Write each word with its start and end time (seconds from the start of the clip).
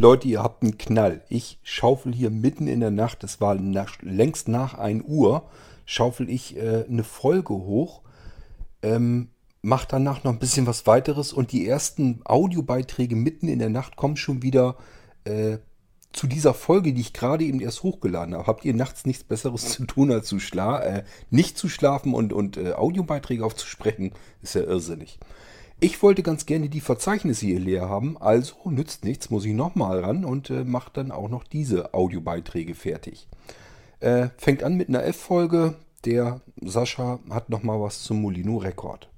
Leute, 0.00 0.28
ihr 0.28 0.42
habt 0.42 0.62
einen 0.62 0.78
Knall. 0.78 1.20
Ich 1.28 1.58
schaufel 1.62 2.14
hier 2.14 2.30
mitten 2.30 2.66
in 2.66 2.80
der 2.80 2.90
Nacht, 2.90 3.22
es 3.22 3.38
war 3.38 3.54
nach, 3.54 4.00
längst 4.00 4.48
nach 4.48 4.72
1 4.72 5.04
Uhr, 5.06 5.42
schaufel 5.84 6.30
ich 6.30 6.56
äh, 6.56 6.86
eine 6.88 7.04
Folge 7.04 7.52
hoch, 7.52 8.00
ähm, 8.82 9.28
mach 9.60 9.84
danach 9.84 10.24
noch 10.24 10.32
ein 10.32 10.38
bisschen 10.38 10.66
was 10.66 10.86
weiteres 10.86 11.34
und 11.34 11.52
die 11.52 11.68
ersten 11.68 12.22
Audiobeiträge 12.24 13.14
mitten 13.14 13.46
in 13.46 13.58
der 13.58 13.68
Nacht 13.68 13.96
kommen 13.96 14.16
schon 14.16 14.42
wieder 14.42 14.76
äh, 15.24 15.58
zu 16.14 16.26
dieser 16.26 16.54
Folge, 16.54 16.94
die 16.94 17.02
ich 17.02 17.12
gerade 17.12 17.44
eben 17.44 17.60
erst 17.60 17.82
hochgeladen 17.82 18.34
habe. 18.34 18.46
Habt 18.46 18.64
ihr 18.64 18.72
nachts 18.72 19.04
nichts 19.04 19.24
Besseres 19.24 19.68
zu 19.68 19.84
tun, 19.84 20.10
als 20.10 20.28
zu 20.28 20.40
schla 20.40 20.80
äh, 20.80 21.04
nicht 21.28 21.58
zu 21.58 21.68
schlafen 21.68 22.14
und, 22.14 22.32
und 22.32 22.56
äh, 22.56 22.72
Audiobeiträge 22.72 23.44
aufzusprechen? 23.44 24.12
Ist 24.40 24.54
ja 24.54 24.62
irrsinnig. 24.62 25.18
Ich 25.82 26.02
wollte 26.02 26.22
ganz 26.22 26.44
gerne 26.44 26.68
die 26.68 26.82
Verzeichnisse 26.82 27.46
hier 27.46 27.58
leer 27.58 27.88
haben, 27.88 28.18
also 28.18 28.54
nützt 28.66 29.02
nichts, 29.02 29.30
muss 29.30 29.46
ich 29.46 29.54
nochmal 29.54 30.00
ran 30.00 30.26
und 30.26 30.50
äh, 30.50 30.62
mache 30.62 30.90
dann 30.92 31.10
auch 31.10 31.30
noch 31.30 31.42
diese 31.42 31.94
Audiobeiträge 31.94 32.74
fertig. 32.74 33.28
Äh, 34.00 34.28
fängt 34.36 34.62
an 34.62 34.76
mit 34.76 34.90
einer 34.90 35.04
F-Folge. 35.04 35.76
Der 36.04 36.42
Sascha 36.60 37.18
hat 37.30 37.48
nochmal 37.48 37.80
was 37.80 38.02
zum 38.02 38.20
Molino 38.20 38.58
Rekord. 38.58 39.09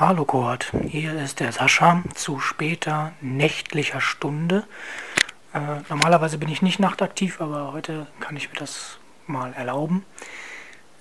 Hallo 0.00 0.24
Kurt, 0.24 0.72
hier 0.88 1.20
ist 1.20 1.40
der 1.40 1.52
Sascha 1.52 2.02
zu 2.14 2.40
später 2.40 3.12
nächtlicher 3.20 4.00
Stunde. 4.00 4.64
Äh, 5.52 5.58
normalerweise 5.90 6.38
bin 6.38 6.48
ich 6.48 6.62
nicht 6.62 6.80
nachtaktiv, 6.80 7.38
aber 7.38 7.74
heute 7.74 8.06
kann 8.18 8.34
ich 8.34 8.48
mir 8.48 8.58
das 8.58 8.96
mal 9.26 9.52
erlauben. 9.52 10.06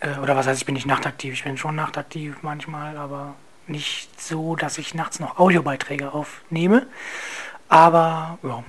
Äh, 0.01 0.17
oder 0.21 0.35
was 0.35 0.47
heißt, 0.47 0.59
ich 0.59 0.65
bin 0.65 0.75
nicht 0.75 0.85
nachtaktiv, 0.85 1.33
ich 1.33 1.45
bin 1.45 1.55
schon 1.55 1.75
nachtaktiv 1.75 2.39
manchmal, 2.41 2.97
aber 2.97 3.35
nicht 3.67 4.21
so, 4.21 4.57
dass 4.57 4.77
ich 4.77 4.93
nachts 4.93 5.21
noch 5.21 5.39
Audiobeiträge 5.39 6.11
aufnehme. 6.13 6.85
Aber 7.69 8.37
ja, 8.43 8.65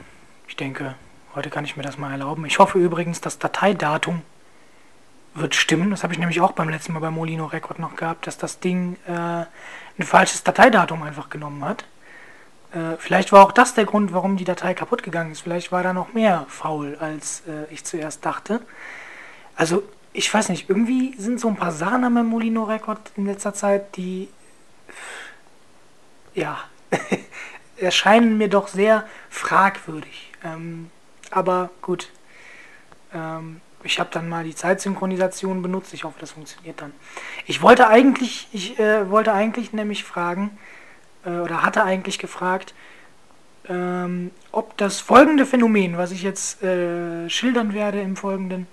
ich 0.47 0.55
denke, 0.55 0.94
heute 1.34 1.50
kann 1.50 1.65
ich 1.65 1.77
mir 1.77 1.83
das 1.83 1.98
mal 1.98 2.12
erlauben. 2.12 2.47
Ich 2.47 2.61
hoffe 2.61 2.78
übrigens, 2.78 3.20
das 3.20 3.41
Dateidatum 3.41 4.22
wird 5.34 5.55
stimmen. 5.55 5.91
Das 5.91 6.03
habe 6.03 6.12
ich 6.12 6.19
nämlich 6.19 6.41
auch 6.41 6.53
beim 6.53 6.69
letzten 6.69 6.92
Mal 6.92 7.00
bei 7.00 7.11
Molino 7.11 7.47
Record 7.47 7.78
noch 7.78 7.97
gehabt, 7.97 8.27
dass 8.27 8.39
das 8.39 8.61
Ding 8.61 8.97
äh, 9.06 9.12
ein 9.12 9.48
falsches 10.05 10.42
Dateidatum 10.42 11.03
einfach 11.03 11.31
genommen 11.31 11.64
hat. 11.64 11.84
Äh, 12.72 12.97
vielleicht 12.98 13.33
war 13.33 13.45
auch 13.45 13.53
das 13.53 13.75
der 13.75 13.84
Grund, 13.84 14.12
warum 14.12 14.37
die 14.37 14.45
Datei 14.45 14.75
kaputt 14.75 15.03
gegangen 15.03 15.33
ist. 15.33 15.41
Vielleicht 15.41 15.72
war 15.72 15.83
da 15.83 15.92
noch 15.92 16.12
mehr 16.12 16.47
faul, 16.48 16.97
als 17.00 17.42
äh, 17.47 17.72
ich 17.72 17.84
zuerst 17.84 18.25
dachte. 18.25 18.61
Also, 19.56 19.83
ich 20.12 20.33
weiß 20.33 20.48
nicht, 20.48 20.69
irgendwie 20.69 21.14
sind 21.19 21.39
so 21.39 21.48
ein 21.48 21.56
paar 21.56 21.72
Sachen 21.72 22.05
am 22.05 22.27
Molino 22.27 22.65
Record 22.65 23.12
in 23.17 23.27
letzter 23.27 23.55
Zeit, 23.55 23.97
die 23.97 24.28
ja 26.34 26.59
erscheinen 27.77 28.39
mir 28.39 28.48
doch 28.48 28.69
sehr 28.69 29.06
fragwürdig. 29.28 30.33
Ähm, 30.44 30.91
aber 31.31 31.70
gut. 31.83 32.11
Ähm, 33.15 33.61
ich 33.83 33.98
habe 33.98 34.11
dann 34.12 34.28
mal 34.28 34.45
die 34.45 34.55
Zeitsynchronisation 34.55 35.62
benutzt. 35.62 35.95
Ich 35.95 36.05
hoffe, 36.05 36.19
das 36.20 36.33
funktioniert 36.33 36.81
dann. 36.81 36.92
Ich 37.47 37.62
wollte 37.62 37.89
eigentlich, 37.89 38.48
ich 38.53 38.78
äh, 38.78 39.11
wollte 39.11 39.33
eigentlich 39.33 39.72
nämlich 39.72 40.05
fragen, 40.05 40.59
äh, 41.25 41.31
oder 41.31 41.62
hatte 41.62 41.84
eigentlich 41.84 42.19
gefragt, 42.19 42.75
ähm, 43.69 44.31
ob 44.53 44.77
das 44.77 45.00
folgende 45.00 45.47
Phänomen, 45.47 45.97
was 45.97 46.12
ich 46.12 46.22
jetzt 46.22 46.62
äh, 46.62 47.28
schildern 47.28 47.75
werde 47.75 48.00
im 48.00 48.17
Folgenden, 48.17 48.67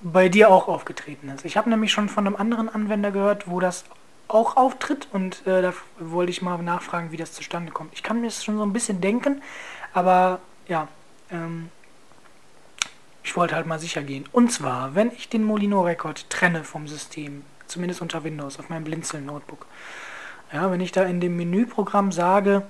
bei 0.00 0.28
dir 0.28 0.50
auch 0.50 0.68
aufgetreten 0.68 1.30
ist. 1.30 1.44
Ich 1.44 1.56
habe 1.56 1.70
nämlich 1.70 1.92
schon 1.92 2.08
von 2.08 2.26
einem 2.26 2.36
anderen 2.36 2.68
Anwender 2.68 3.10
gehört, 3.10 3.48
wo 3.48 3.60
das 3.60 3.84
auch 4.28 4.56
auftritt 4.56 5.08
und 5.12 5.46
äh, 5.46 5.62
da 5.62 5.72
wollte 5.98 6.30
ich 6.30 6.42
mal 6.42 6.58
nachfragen, 6.58 7.10
wie 7.12 7.16
das 7.16 7.32
zustande 7.32 7.72
kommt. 7.72 7.92
Ich 7.94 8.02
kann 8.02 8.20
mir 8.20 8.26
das 8.26 8.44
schon 8.44 8.56
so 8.56 8.64
ein 8.64 8.72
bisschen 8.72 9.00
denken, 9.00 9.42
aber 9.92 10.40
ja, 10.66 10.88
ähm, 11.30 11.70
ich 13.24 13.34
wollte 13.36 13.56
halt 13.56 13.66
mal 13.66 13.78
sicher 13.78 14.02
gehen. 14.02 14.26
Und 14.30 14.52
zwar, 14.52 14.94
wenn 14.94 15.10
ich 15.10 15.28
den 15.30 15.42
Molino 15.42 15.80
Record 15.80 16.28
trenne 16.28 16.62
vom 16.62 16.86
System, 16.86 17.42
zumindest 17.66 18.02
unter 18.02 18.22
Windows, 18.22 18.58
auf 18.58 18.68
meinem 18.68 18.84
Blinzeln-Notebook, 18.84 19.66
ja, 20.52 20.70
wenn 20.70 20.80
ich 20.80 20.92
da 20.92 21.02
in 21.04 21.20
dem 21.20 21.36
Menüprogramm 21.36 22.12
sage, 22.12 22.62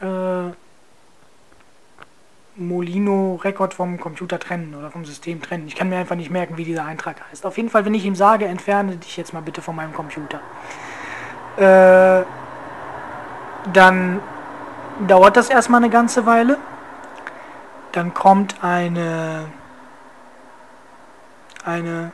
äh, 0.00 0.52
Molino 2.54 3.36
Record 3.36 3.72
vom 3.72 3.98
Computer 3.98 4.38
trennen 4.38 4.74
oder 4.74 4.90
vom 4.90 5.04
System 5.04 5.40
trennen. 5.40 5.66
Ich 5.68 5.76
kann 5.76 5.88
mir 5.88 5.96
einfach 5.96 6.16
nicht 6.16 6.30
merken, 6.30 6.56
wie 6.56 6.64
dieser 6.64 6.84
Eintrag 6.84 7.16
heißt. 7.30 7.46
Auf 7.46 7.56
jeden 7.56 7.70
Fall, 7.70 7.84
wenn 7.84 7.94
ich 7.94 8.04
ihm 8.04 8.16
sage, 8.16 8.44
entferne 8.44 8.96
dich 8.96 9.16
jetzt 9.16 9.32
mal 9.32 9.42
bitte 9.42 9.62
von 9.62 9.74
meinem 9.74 9.94
Computer, 9.94 10.40
äh, 11.56 12.24
dann 13.72 14.20
dauert 15.06 15.36
das 15.36 15.48
erstmal 15.48 15.80
eine 15.82 15.90
ganze 15.90 16.26
Weile. 16.26 16.58
Dann 17.92 18.12
kommt 18.12 18.62
eine 18.62 19.46
eine 21.68 22.12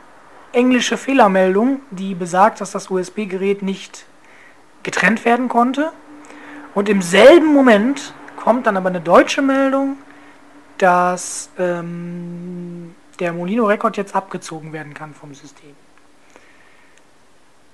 englische 0.51 0.97
Fehlermeldung, 0.97 1.79
die 1.89 2.13
besagt, 2.13 2.59
dass 2.59 2.71
das 2.71 2.91
USB-Gerät 2.91 3.61
nicht 3.61 4.05
getrennt 4.83 5.23
werden 5.23 5.47
konnte. 5.47 5.91
Und 6.73 6.89
im 6.89 7.01
selben 7.01 7.53
Moment 7.53 8.13
kommt 8.35 8.67
dann 8.67 8.75
aber 8.75 8.89
eine 8.89 8.99
deutsche 8.99 9.41
Meldung, 9.41 9.97
dass 10.77 11.49
ähm, 11.57 12.95
der 13.19 13.31
Molino 13.31 13.65
Record 13.65 13.95
jetzt 13.95 14.13
abgezogen 14.13 14.73
werden 14.73 14.93
kann 14.93 15.13
vom 15.13 15.33
System. 15.33 15.73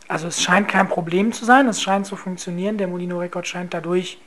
Also 0.08 0.28
es 0.28 0.42
scheint 0.42 0.68
kein 0.68 0.88
Problem 0.88 1.32
zu 1.34 1.46
sein, 1.46 1.68
es 1.68 1.82
scheint 1.82 2.06
zu 2.06 2.16
funktionieren. 2.16 2.78
Der 2.78 2.88
Molino 2.88 3.20
Record 3.20 3.48
scheint 3.48 3.74
dadurch 3.74 4.20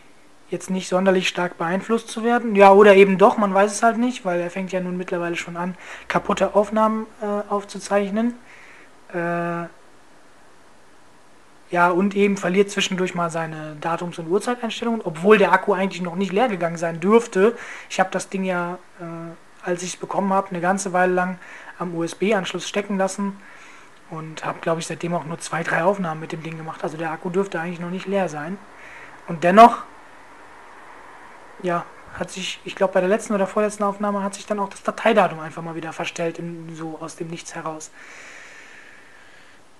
jetzt 0.50 0.70
nicht 0.70 0.88
sonderlich 0.88 1.28
stark 1.28 1.58
beeinflusst 1.58 2.08
zu 2.08 2.24
werden. 2.24 2.54
Ja, 2.54 2.72
oder 2.72 2.94
eben 2.94 3.18
doch, 3.18 3.36
man 3.36 3.54
weiß 3.54 3.72
es 3.72 3.82
halt 3.82 3.98
nicht, 3.98 4.24
weil 4.24 4.40
er 4.40 4.50
fängt 4.50 4.72
ja 4.72 4.80
nun 4.80 4.96
mittlerweile 4.96 5.36
schon 5.36 5.56
an, 5.56 5.76
kaputte 6.08 6.54
Aufnahmen 6.54 7.06
äh, 7.20 7.50
aufzuzeichnen. 7.50 8.34
Äh, 9.12 9.66
ja, 11.70 11.90
und 11.90 12.14
eben 12.14 12.36
verliert 12.36 12.70
zwischendurch 12.70 13.14
mal 13.14 13.30
seine 13.30 13.76
Datums- 13.80 14.18
und 14.20 14.28
Uhrzeiteinstellungen, 14.28 15.00
obwohl 15.02 15.38
der 15.38 15.52
Akku 15.52 15.72
eigentlich 15.72 16.02
noch 16.02 16.14
nicht 16.14 16.32
leer 16.32 16.48
gegangen 16.48 16.76
sein 16.76 17.00
dürfte. 17.00 17.56
Ich 17.90 17.98
habe 17.98 18.10
das 18.12 18.28
Ding 18.28 18.44
ja, 18.44 18.78
äh, 19.00 19.66
als 19.66 19.82
ich 19.82 19.94
es 19.94 19.96
bekommen 19.96 20.32
habe, 20.32 20.50
eine 20.50 20.60
ganze 20.60 20.92
Weile 20.92 21.12
lang 21.12 21.38
am 21.78 21.96
USB-Anschluss 21.96 22.68
stecken 22.68 22.96
lassen 22.96 23.36
und 24.10 24.44
habe, 24.44 24.60
glaube 24.60 24.80
ich, 24.80 24.86
seitdem 24.86 25.14
auch 25.14 25.24
nur 25.24 25.38
zwei, 25.38 25.62
drei 25.62 25.82
Aufnahmen 25.82 26.20
mit 26.20 26.32
dem 26.32 26.42
Ding 26.42 26.56
gemacht. 26.56 26.84
Also 26.84 26.96
der 26.96 27.10
Akku 27.10 27.30
dürfte 27.30 27.58
eigentlich 27.58 27.80
noch 27.80 27.90
nicht 27.90 28.06
leer 28.06 28.28
sein. 28.28 28.58
Und 29.26 29.42
dennoch 29.42 29.82
ja, 31.62 31.84
hat 32.18 32.30
sich, 32.30 32.60
ich 32.64 32.76
glaube 32.76 32.92
bei 32.92 33.00
der 33.00 33.08
letzten 33.08 33.34
oder 33.34 33.46
vorletzten 33.46 33.82
Aufnahme 33.82 34.22
hat 34.22 34.34
sich 34.34 34.46
dann 34.46 34.58
auch 34.60 34.68
das 34.68 34.82
Dateidatum 34.82 35.40
einfach 35.40 35.62
mal 35.62 35.74
wieder 35.74 35.92
verstellt, 35.92 36.38
in, 36.38 36.74
so 36.74 36.98
aus 37.00 37.16
dem 37.16 37.28
Nichts 37.28 37.54
heraus. 37.54 37.90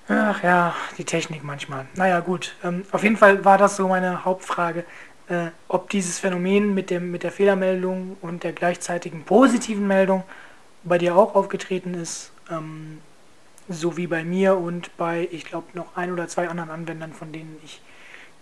Ach 0.08 0.42
ja, 0.42 0.74
die 0.98 1.04
Technik 1.04 1.44
manchmal. 1.44 1.86
Naja, 1.94 2.20
gut. 2.20 2.56
Ähm, 2.62 2.84
auf 2.92 3.02
jeden 3.02 3.16
Fall 3.16 3.44
war 3.44 3.56
das 3.56 3.76
so 3.76 3.88
meine 3.88 4.24
Hauptfrage, 4.24 4.84
äh, 5.28 5.46
ob 5.68 5.88
dieses 5.88 6.18
Phänomen 6.18 6.74
mit, 6.74 6.90
dem, 6.90 7.10
mit 7.10 7.22
der 7.22 7.32
Fehlermeldung 7.32 8.18
und 8.20 8.44
der 8.44 8.52
gleichzeitigen 8.52 9.24
positiven 9.24 9.86
Meldung 9.86 10.24
bei 10.82 10.98
dir 10.98 11.16
auch 11.16 11.34
aufgetreten 11.34 11.94
ist, 11.94 12.32
ähm, 12.50 13.00
so 13.68 13.96
wie 13.96 14.06
bei 14.06 14.24
mir 14.24 14.58
und 14.58 14.94
bei, 14.98 15.26
ich 15.32 15.46
glaube, 15.46 15.68
noch 15.72 15.96
ein 15.96 16.12
oder 16.12 16.28
zwei 16.28 16.48
anderen 16.48 16.70
Anwendern, 16.70 17.14
von 17.14 17.32
denen 17.32 17.58
ich 17.64 17.80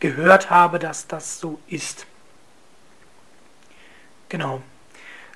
gehört 0.01 0.51
habe, 0.51 0.81
dass 0.81 1.07
das 1.07 1.39
so 1.39 1.61
ist. 1.69 2.07
Genau. 4.33 4.63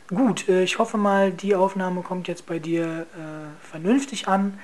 Gut, 0.09 0.49
äh, 0.49 0.63
ich 0.63 0.79
hoffe 0.79 0.97
mal, 0.97 1.31
die 1.31 1.55
Aufnahme 1.55 2.01
kommt 2.01 2.29
jetzt 2.29 2.47
bei 2.47 2.59
dir 2.59 3.03
äh, 3.13 3.67
vernünftig 3.69 4.27
an. 4.27 4.59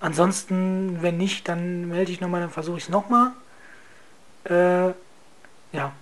Ansonsten, 0.00 1.02
wenn 1.02 1.18
nicht, 1.18 1.46
dann 1.48 1.86
melde 1.86 2.10
ich 2.10 2.22
nochmal, 2.22 2.40
dann 2.40 2.48
versuche 2.48 2.78
ich 2.78 2.84
es 2.84 2.88
nochmal. 2.88 3.32
Äh, 4.44 4.94
ja. 5.76 5.92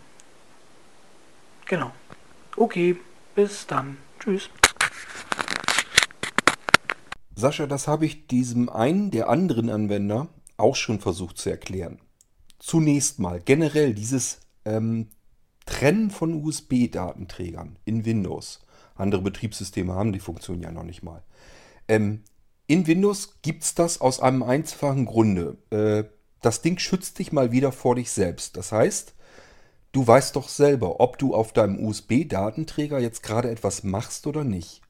Genau. 1.65 1.91
Okay, 2.57 2.97
bis 3.35 3.67
dann. 3.67 3.97
Tschüss. 4.21 4.49
Sascha, 7.35 7.67
das 7.67 7.89
habe 7.89 8.07
ich 8.07 8.29
diesem 8.29 8.69
einen 8.69 9.11
der 9.11 9.29
anderen 9.29 9.71
Anwender 9.71 10.29
auch 10.57 10.77
schon 10.77 11.01
versucht 11.01 11.39
zu 11.39 11.51
erklären. 11.51 11.99
Zunächst 12.61 13.19
mal 13.19 13.41
generell 13.41 13.93
dieses 13.93 14.39
ähm, 14.65 15.09
Trennen 15.67 16.11
von 16.11 16.43
USB-Datenträgern 16.43 17.77
in 17.85 18.05
Windows. 18.05 18.61
Andere 18.95 19.21
Betriebssysteme 19.23 19.93
haben 19.93 20.13
die 20.13 20.21
Funktion 20.21 20.63
ja 20.63 20.73
noch 20.73 20.85
nicht 20.85 21.03
mal. 21.03 21.23
Ähm, 21.89 22.23
in 22.67 22.87
Windows 22.87 23.35
gibt 23.43 23.63
es 23.63 23.75
das 23.75 24.01
aus 24.01 24.21
einem 24.21 24.43
einfachen 24.43 25.05
Grunde. 25.05 25.59
Äh, 25.71 26.05
das 26.41 26.63
Ding 26.63 26.79
schützt 26.79 27.19
dich 27.19 27.33
mal 27.33 27.53
wieder 27.53 27.73
vor 27.73 27.97
dich 27.97 28.11
selbst. 28.11 28.57
Das 28.57 28.73
heißt, 28.73 29.17
Du 29.97 30.07
weißt 30.07 30.37
doch 30.37 30.51
selber, 30.51 31.01
ob 31.01 31.17
du 31.17 31.35
auf 31.35 31.55
deinem 31.55 31.83
USB-Datenträger 31.83 32.99
jetzt 32.99 33.23
gerade 33.23 33.51
etwas 33.51 33.83
machst 33.83 34.27
oder 34.27 34.45
nicht. 34.45 34.83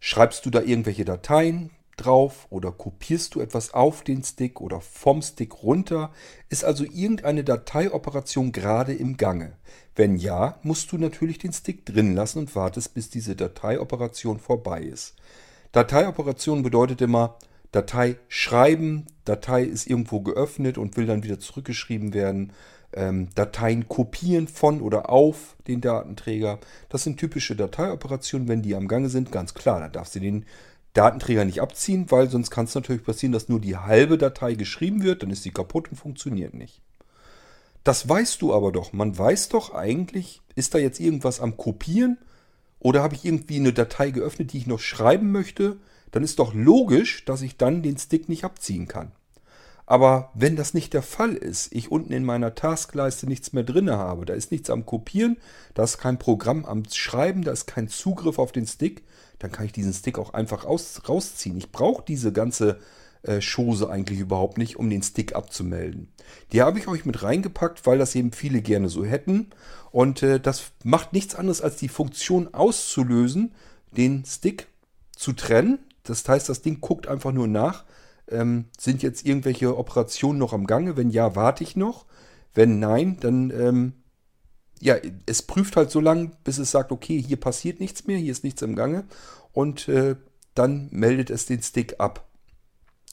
Schreibst 0.00 0.44
du 0.44 0.50
da 0.50 0.60
irgendwelche 0.60 1.04
Dateien 1.04 1.70
drauf 2.04 2.46
oder 2.50 2.72
kopierst 2.72 3.34
du 3.34 3.40
etwas 3.40 3.74
auf 3.74 4.02
den 4.02 4.22
Stick 4.22 4.60
oder 4.60 4.80
vom 4.80 5.22
Stick 5.22 5.62
runter? 5.62 6.10
Ist 6.48 6.64
also 6.64 6.84
irgendeine 6.84 7.44
Dateioperation 7.44 8.52
gerade 8.52 8.92
im 8.92 9.16
Gange? 9.16 9.52
Wenn 9.94 10.16
ja, 10.16 10.58
musst 10.62 10.92
du 10.92 10.98
natürlich 10.98 11.38
den 11.38 11.52
Stick 11.52 11.84
drin 11.86 12.14
lassen 12.14 12.38
und 12.38 12.56
wartest, 12.56 12.94
bis 12.94 13.10
diese 13.10 13.36
Dateioperation 13.36 14.38
vorbei 14.38 14.82
ist. 14.82 15.14
Dateioperation 15.72 16.62
bedeutet 16.62 17.00
immer 17.00 17.36
Datei 17.72 18.16
schreiben, 18.28 19.06
Datei 19.24 19.62
ist 19.62 19.86
irgendwo 19.86 20.20
geöffnet 20.20 20.78
und 20.78 20.96
will 20.96 21.06
dann 21.06 21.22
wieder 21.22 21.38
zurückgeschrieben 21.38 22.14
werden 22.14 22.52
ähm, 22.92 23.28
Dateien 23.34 23.88
kopieren 23.88 24.48
von 24.48 24.80
oder 24.80 25.10
auf 25.10 25.56
den 25.66 25.80
Datenträger. 25.80 26.58
Das 26.88 27.04
sind 27.04 27.18
typische 27.18 27.56
Dateioperationen, 27.56 28.48
wenn 28.48 28.62
die 28.62 28.74
am 28.74 28.88
Gange 28.88 29.08
sind, 29.08 29.32
ganz 29.32 29.54
klar. 29.54 29.80
Da 29.80 29.88
darfst 29.88 30.14
du 30.14 30.20
den 30.20 30.44
Datenträger 30.92 31.44
nicht 31.44 31.60
abziehen, 31.60 32.10
weil 32.10 32.28
sonst 32.28 32.50
kann 32.50 32.64
es 32.64 32.74
natürlich 32.74 33.04
passieren, 33.04 33.32
dass 33.32 33.48
nur 33.48 33.60
die 33.60 33.76
halbe 33.76 34.18
Datei 34.18 34.54
geschrieben 34.54 35.02
wird, 35.02 35.22
dann 35.22 35.30
ist 35.30 35.42
sie 35.42 35.52
kaputt 35.52 35.90
und 35.90 35.96
funktioniert 35.96 36.54
nicht. 36.54 36.80
Das 37.84 38.08
weißt 38.08 38.42
du 38.42 38.52
aber 38.52 38.72
doch. 38.72 38.92
Man 38.92 39.16
weiß 39.16 39.48
doch 39.48 39.72
eigentlich, 39.72 40.42
ist 40.54 40.74
da 40.74 40.78
jetzt 40.78 41.00
irgendwas 41.00 41.40
am 41.40 41.56
Kopieren 41.56 42.18
oder 42.78 43.02
habe 43.02 43.14
ich 43.14 43.24
irgendwie 43.24 43.56
eine 43.56 43.72
Datei 43.72 44.10
geöffnet, 44.10 44.52
die 44.52 44.58
ich 44.58 44.66
noch 44.66 44.80
schreiben 44.80 45.32
möchte? 45.32 45.78
Dann 46.10 46.24
ist 46.24 46.38
doch 46.38 46.54
logisch, 46.54 47.24
dass 47.24 47.42
ich 47.42 47.56
dann 47.56 47.82
den 47.82 47.96
Stick 47.96 48.28
nicht 48.28 48.44
abziehen 48.44 48.88
kann. 48.88 49.12
Aber 49.90 50.30
wenn 50.34 50.54
das 50.54 50.72
nicht 50.72 50.94
der 50.94 51.02
Fall 51.02 51.34
ist, 51.34 51.74
ich 51.74 51.90
unten 51.90 52.12
in 52.12 52.24
meiner 52.24 52.54
Taskleiste 52.54 53.26
nichts 53.26 53.52
mehr 53.52 53.64
drin 53.64 53.90
habe, 53.90 54.24
da 54.24 54.34
ist 54.34 54.52
nichts 54.52 54.70
am 54.70 54.86
Kopieren, 54.86 55.36
da 55.74 55.82
ist 55.82 55.98
kein 55.98 56.16
Programm 56.16 56.64
am 56.64 56.84
Schreiben, 56.88 57.42
da 57.42 57.50
ist 57.50 57.66
kein 57.66 57.88
Zugriff 57.88 58.38
auf 58.38 58.52
den 58.52 58.68
Stick, 58.68 59.02
dann 59.40 59.50
kann 59.50 59.66
ich 59.66 59.72
diesen 59.72 59.92
Stick 59.92 60.16
auch 60.16 60.32
einfach 60.32 60.64
aus, 60.64 61.08
rausziehen. 61.08 61.58
Ich 61.58 61.72
brauche 61.72 62.04
diese 62.06 62.32
ganze 62.32 62.78
äh, 63.24 63.40
Chose 63.40 63.90
eigentlich 63.90 64.20
überhaupt 64.20 64.58
nicht, 64.58 64.76
um 64.76 64.88
den 64.88 65.02
Stick 65.02 65.34
abzumelden. 65.34 66.12
Die 66.52 66.62
habe 66.62 66.78
ich 66.78 66.86
euch 66.86 67.04
mit 67.04 67.24
reingepackt, 67.24 67.84
weil 67.84 67.98
das 67.98 68.14
eben 68.14 68.30
viele 68.30 68.62
gerne 68.62 68.88
so 68.88 69.04
hätten. 69.04 69.50
Und 69.90 70.22
äh, 70.22 70.38
das 70.38 70.70
macht 70.84 71.12
nichts 71.12 71.34
anderes, 71.34 71.62
als 71.62 71.78
die 71.78 71.88
Funktion 71.88 72.54
auszulösen, 72.54 73.56
den 73.90 74.24
Stick 74.24 74.68
zu 75.16 75.32
trennen. 75.32 75.80
Das 76.04 76.28
heißt, 76.28 76.48
das 76.48 76.62
Ding 76.62 76.80
guckt 76.80 77.08
einfach 77.08 77.32
nur 77.32 77.48
nach, 77.48 77.82
ähm, 78.30 78.66
sind 78.78 79.02
jetzt 79.02 79.26
irgendwelche 79.26 79.76
Operationen 79.76 80.38
noch 80.38 80.52
am 80.52 80.66
Gange? 80.66 80.96
Wenn 80.96 81.10
ja, 81.10 81.36
warte 81.36 81.64
ich 81.64 81.76
noch. 81.76 82.06
Wenn 82.54 82.78
nein, 82.78 83.18
dann 83.20 83.50
ähm, 83.50 83.92
ja, 84.80 84.96
es 85.26 85.42
prüft 85.42 85.76
halt 85.76 85.90
so 85.90 86.00
lange, 86.00 86.32
bis 86.42 86.58
es 86.58 86.70
sagt, 86.70 86.90
okay, 86.90 87.22
hier 87.22 87.38
passiert 87.38 87.80
nichts 87.80 88.06
mehr, 88.06 88.16
hier 88.16 88.32
ist 88.32 88.44
nichts 88.44 88.62
im 88.62 88.74
Gange. 88.74 89.04
Und 89.52 89.88
äh, 89.88 90.16
dann 90.54 90.88
meldet 90.90 91.30
es 91.30 91.46
den 91.46 91.62
Stick 91.62 92.00
ab. 92.00 92.28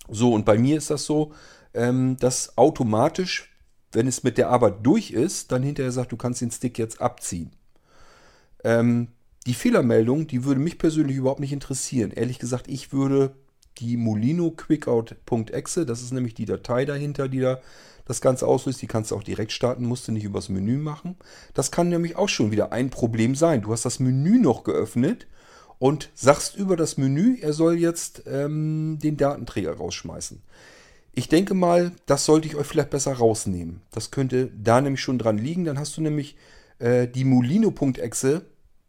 So, 0.10 0.34
und 0.34 0.46
bei 0.46 0.58
mir 0.58 0.78
ist 0.78 0.90
das 0.90 1.04
so, 1.04 1.34
ähm, 1.74 2.18
dass 2.20 2.58
automatisch, 2.58 3.54
wenn 3.92 4.08
es 4.08 4.24
mit 4.24 4.38
der 4.38 4.50
Arbeit 4.50 4.78
durch 4.84 5.12
ist, 5.12 5.52
dann 5.52 5.62
hinterher 5.62 5.92
sagt, 5.92 6.14
du 6.14 6.18
kannst 6.18 6.42
den 6.42 6.52
Stick 6.52 6.78
jetzt 6.78 7.02
abziehen. 7.02 7.52
Ähm, 8.64 9.10
die 9.46 9.54
Fehlermeldung, 9.54 10.28
die 10.28 10.46
würde 10.46 10.62
mich 10.62 10.78
persönlich 10.78 11.18
überhaupt 11.18 11.40
nicht 11.40 11.54
interessieren. 11.54 12.12
Ehrlich 12.12 12.40
gesagt, 12.40 12.68
ich 12.68 12.94
würde 12.94 13.36
die 13.80 13.98
Molino 13.98 14.52
Quickout.exe. 14.52 15.86
Das 15.86 16.02
ist 16.02 16.14
nämlich 16.14 16.34
die 16.34 16.46
Datei 16.46 16.86
dahinter, 16.86 17.28
die 17.28 17.40
da 17.40 17.60
das 18.06 18.22
Ganze 18.22 18.48
auslöst. 18.48 18.82
Die 18.82 18.88
kannst 18.88 19.12
du 19.12 19.16
auch 19.16 19.24
direkt 19.24 19.52
starten, 19.52 19.86
musst 19.86 20.08
du 20.08 20.12
nicht 20.12 20.24
übers 20.24 20.50
Menü 20.50 20.78
machen. 20.78 21.16
Das 21.54 21.72
kann 21.72 21.90
nämlich 21.90 22.16
auch 22.16 22.30
schon 22.30 22.52
wieder 22.52 22.72
ein 22.72 22.90
Problem 22.90 23.36
sein. 23.36 23.62
Du 23.62 23.72
hast 23.72 23.86
das 23.86 24.00
Menü 24.00 24.40
noch 24.40 24.64
geöffnet 24.64 25.28
und 25.80 26.10
sagst 26.16 26.56
über 26.56 26.76
das 26.76 26.98
Menü, 26.98 27.38
er 27.42 27.54
soll 27.54 27.78
jetzt 27.78 28.24
ähm, 28.28 29.00
den 29.02 29.18
Datenträger 29.18 29.74
rausschmeißen. 29.78 30.42
Ich 31.14 31.30
denke 31.30 31.54
mal, 31.54 31.92
das 32.06 32.26
sollte 32.26 32.48
ich 32.48 32.56
euch 32.56 32.68
vielleicht 32.68 32.92
besser 32.92 33.14
rausnehmen. 33.14 33.82
Das 33.92 34.12
könnte 34.12 34.52
da 34.56 34.82
nämlich 34.82 35.02
schon 35.02 35.18
dran 35.18 35.38
liegen. 35.38 35.66
Dann 35.66 35.80
hast 35.80 35.98
du 35.98 36.02
nämlich 36.02 36.38
äh, 36.80 37.08
die 37.08 37.26
Molino.exe 37.26 38.46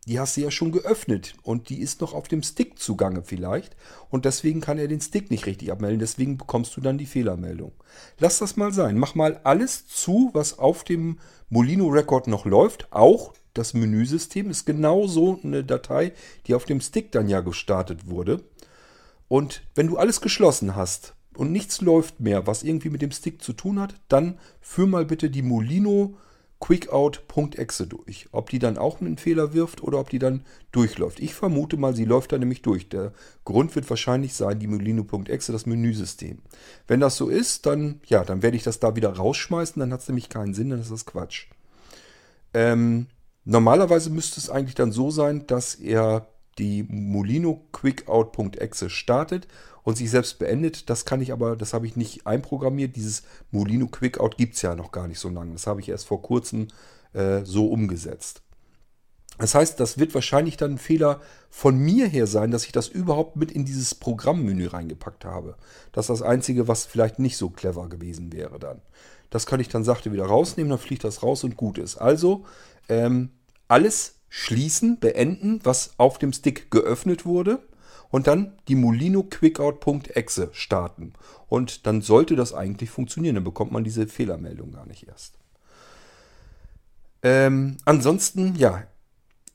die 0.09 0.19
hast 0.19 0.37
du 0.37 0.41
ja 0.41 0.51
schon 0.51 0.73
geöffnet 0.73 1.35
und 1.43 1.69
die 1.69 1.81
ist 1.81 2.01
noch 2.01 2.15
auf 2.15 2.29
dem 2.29 2.43
Stick 2.43 2.79
zugange 2.79 3.23
vielleicht 3.23 3.77
und 4.09 4.25
deswegen 4.25 4.63
kann 4.63 4.79
er 4.79 4.89
den 4.89 5.03
Stick 5.03 5.31
nicht 5.31 5.45
richtig 5.45 5.71
abmelden, 5.71 6.01
deswegen 6.01 6.39
bekommst 6.39 6.75
du 6.77 6.81
dann 6.81 6.97
die 6.97 7.07
Fehlermeldung. 7.07 7.73
Lass 8.19 8.39
das 8.39 8.57
mal 8.57 8.73
sein, 8.73 8.97
mach 8.97 9.15
mal 9.15 9.39
alles 9.45 9.87
zu, 9.87 10.31
was 10.33 10.59
auf 10.59 10.83
dem 10.83 11.19
Molino 11.51 11.89
Record 11.89 12.27
noch 12.27 12.47
läuft, 12.47 12.91
auch 12.91 13.35
das 13.53 13.75
Menüsystem 13.75 14.49
ist 14.49 14.65
genauso 14.65 15.41
eine 15.43 15.63
Datei, 15.63 16.13
die 16.47 16.55
auf 16.55 16.65
dem 16.65 16.81
Stick 16.81 17.13
dann 17.13 17.29
ja 17.29 17.41
gestartet 17.41 18.09
wurde. 18.09 18.43
Und 19.27 19.63
wenn 19.75 19.89
du 19.89 19.99
alles 19.99 20.23
geschlossen 20.23 20.75
hast 20.75 21.15
und 21.37 21.53
nichts 21.53 21.83
läuft 21.83 22.21
mehr, 22.21 22.47
was 22.47 22.63
irgendwie 22.63 22.89
mit 22.89 23.03
dem 23.03 23.11
Stick 23.11 23.43
zu 23.43 23.53
tun 23.53 23.79
hat, 23.79 23.95
dann 24.09 24.39
führ 24.61 24.87
mal 24.87 25.05
bitte 25.05 25.29
die 25.29 25.43
Molino 25.43 26.17
quickout.exe 26.61 27.87
durch. 27.87 28.29
Ob 28.33 28.51
die 28.51 28.59
dann 28.59 28.79
auch 28.79 29.01
einen 29.01 29.17
Fehler 29.17 29.53
wirft 29.53 29.83
oder 29.83 29.99
ob 30.01 30.11
die 30.11 30.19
dann 30.19 30.45
durchläuft. 30.73 31.21
Ich 31.21 31.35
vermute 31.35 31.77
mal, 31.77 31.95
sie 31.95 32.05
läuft 32.05 32.33
da 32.33 32.39
nämlich 32.39 32.63
durch. 32.63 32.89
Der 32.89 33.13
Grund 33.45 33.75
wird 33.77 33.89
wahrscheinlich 33.89 34.35
sein, 34.35 34.59
die 34.59 34.67
Molino.exe, 34.67 35.53
das 35.53 35.67
Menüsystem. 35.67 36.39
Wenn 36.87 37.01
das 37.01 37.17
so 37.17 37.29
ist, 37.29 37.67
dann, 37.67 38.01
ja, 38.07 38.25
dann 38.25 38.43
werde 38.43 38.57
ich 38.57 38.65
das 38.65 38.81
da 38.81 38.97
wieder 38.97 39.11
rausschmeißen, 39.11 39.79
dann 39.79 39.93
hat 39.93 40.01
es 40.01 40.09
nämlich 40.09 40.29
keinen 40.29 40.55
Sinn, 40.55 40.71
dann 40.71 40.81
ist 40.81 40.91
das 40.91 41.07
Quatsch. 41.07 41.47
Ähm, 42.55 43.07
normalerweise 43.45 44.11
müsste 44.11 44.41
es 44.41 44.51
eigentlich 44.51 44.75
dann 44.75 44.91
so 44.91 45.11
sein, 45.11 45.47
dass 45.47 45.77
er 45.77 46.27
die 46.59 46.85
Molino 46.89 47.67
quickout.exe 47.73 48.91
startet 48.91 49.47
und 49.83 49.97
sich 49.97 50.11
selbst 50.11 50.39
beendet. 50.39 50.91
Das 50.91 51.05
kann 51.05 51.23
ich 51.23 51.33
aber, 51.33 51.57
das 51.57 51.73
habe 51.73 51.87
ich 51.87 51.97
nicht 51.97 52.27
einprogrammiert. 52.27 52.97
Dieses 52.97 53.23
Molino 53.51 53.87
Quickout 53.87 54.37
gibt 54.37 54.55
es 54.55 54.63
ja 54.63 54.75
noch 54.75 54.93
gar 54.93 55.09
nicht 55.09 55.19
so 55.19 55.29
lange. 55.29 55.53
Das 55.53 55.67
habe 55.67 55.81
ich 55.81 55.89
erst 55.89 56.07
vor 56.07 56.21
kurzem 56.21 56.69
äh, 57.15 57.41
so 57.45 57.69
umgesetzt. 57.69 58.43
Das 59.39 59.55
heißt, 59.55 59.79
das 59.79 59.99
wird 59.99 60.15
wahrscheinlich 60.15 60.57
dann 60.57 60.73
ein 60.73 60.79
Fehler 60.79 61.21
von 61.49 61.79
mir 61.79 62.07
her 62.09 62.27
sein, 62.27 62.51
dass 62.51 62.67
ich 62.67 62.73
das 62.73 62.89
überhaupt 62.89 63.37
mit 63.37 63.53
in 63.53 63.65
dieses 63.65 63.95
Programmmenü 63.95 64.67
reingepackt 64.67 65.25
habe. 65.25 65.57
Das 65.93 66.05
ist 66.05 66.21
das 66.21 66.23
Einzige, 66.23 66.69
was 66.69 66.85
vielleicht 66.85 67.21
nicht 67.21 67.37
so 67.37 67.49
clever 67.49 67.89
gewesen 67.89 68.33
wäre 68.33 68.59
dann. 68.59 68.83
Das 69.31 69.47
kann 69.47 69.61
ich 69.61 69.69
dann 69.69 69.85
sachte 69.85 70.13
wieder 70.13 70.27
rausnehmen, 70.27 70.71
dann 70.71 70.79
fliegt 70.79 71.05
das 71.05 71.23
raus 71.23 71.45
und 71.45 71.57
gut 71.57 71.79
ist. 71.79 71.97
Also 71.97 72.45
ähm, 72.89 73.31
alles 73.69 74.17
schließen, 74.29 74.99
beenden, 74.99 75.61
was 75.65 75.95
auf 75.99 76.19
dem 76.19 76.33
Stick 76.33 76.71
geöffnet 76.71 77.25
wurde 77.25 77.61
und 78.11 78.27
dann 78.27 78.53
die 78.69 78.75
Molino 78.75 79.23
Quickout.exe 79.23 80.51
starten. 80.53 81.13
Und 81.49 81.87
dann 81.87 82.03
sollte 82.03 82.37
das 82.37 82.53
eigentlich 82.53 82.91
funktionieren. 82.91 83.37
Dann 83.37 83.45
bekommt 83.45 83.73
man 83.73 83.85
diese 83.85 84.07
Fehlermeldung 84.07 84.73
gar 84.73 84.87
nicht 84.87 85.07
erst. 85.09 85.39
Ähm, 87.23 87.79
ansonsten, 87.85 88.55
ja, 88.57 88.85